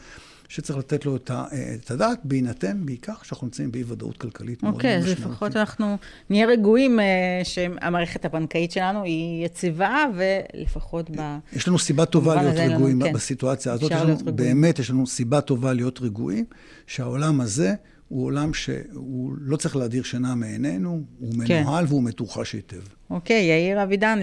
שצריך 0.48 0.78
לתת 0.78 1.04
לו 1.04 1.16
את 1.16 1.90
הדעת, 1.90 2.18
בהינתן 2.24 2.87
בעיקר 2.87 3.12
שאנחנו 3.22 3.46
נמצאים 3.46 3.72
באי 3.72 3.85
ודאות 3.87 4.16
כלכלית 4.16 4.62
מאוד 4.62 4.74
אוקיי, 4.74 4.98
משמעותית. 4.98 5.18
אוקיי, 5.18 5.28
אז 5.28 5.35
לפחות 5.35 5.56
אנחנו 5.56 5.96
נהיה 6.30 6.46
רגועים 6.46 7.00
אה, 7.00 7.40
שהמערכת 7.44 8.24
הבנקאית 8.24 8.72
שלנו 8.72 9.02
היא 9.02 9.44
יציבה, 9.44 10.04
ולפחות 10.16 11.11
ב... 11.16 11.38
יש 11.52 11.68
לנו 11.68 11.78
סיבה 11.78 12.04
טובה 12.04 12.42
להיות 12.42 12.56
רגועים 12.56 13.02
כן. 13.02 13.12
בסיטואציה 13.12 13.72
הזאת. 13.72 13.90
יש 13.90 13.96
לנו, 14.00 14.16
באמת, 14.24 14.78
יש 14.78 14.90
לנו 14.90 15.06
סיבה 15.06 15.40
טובה 15.40 15.72
להיות 15.72 16.00
רגועים, 16.00 16.44
שהעולם 16.87 17.40
הזה... 17.40 17.74
הוא 18.09 18.25
עולם 18.25 18.55
שהוא 18.55 19.35
לא 19.40 19.57
צריך 19.57 19.77
להדיר 19.77 20.03
שינה 20.03 20.35
מעינינו, 20.35 21.03
הוא 21.19 21.33
כן. 21.47 21.62
מנוהל 21.62 21.85
והוא 21.88 22.03
מתוחש 22.03 22.53
היטב. 22.53 22.81
אוקיי, 23.11 23.45
יאיר 23.45 23.83
אבידן, 23.83 24.19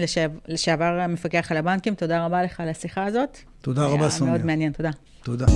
לשעבר 0.48 1.00
המפקח 1.00 1.50
על 1.50 1.56
הבנקים, 1.56 1.94
תודה 1.94 2.24
רבה 2.24 2.42
לך 2.42 2.60
על 2.60 2.68
השיחה 2.68 3.04
הזאת. 3.04 3.38
תודה 3.62 3.86
רבה, 3.86 4.10
סוניה. 4.10 4.34
מאוד 4.34 4.46
מעניין, 4.46 4.72
תודה. 4.72 4.90
תודה. 5.22 5.46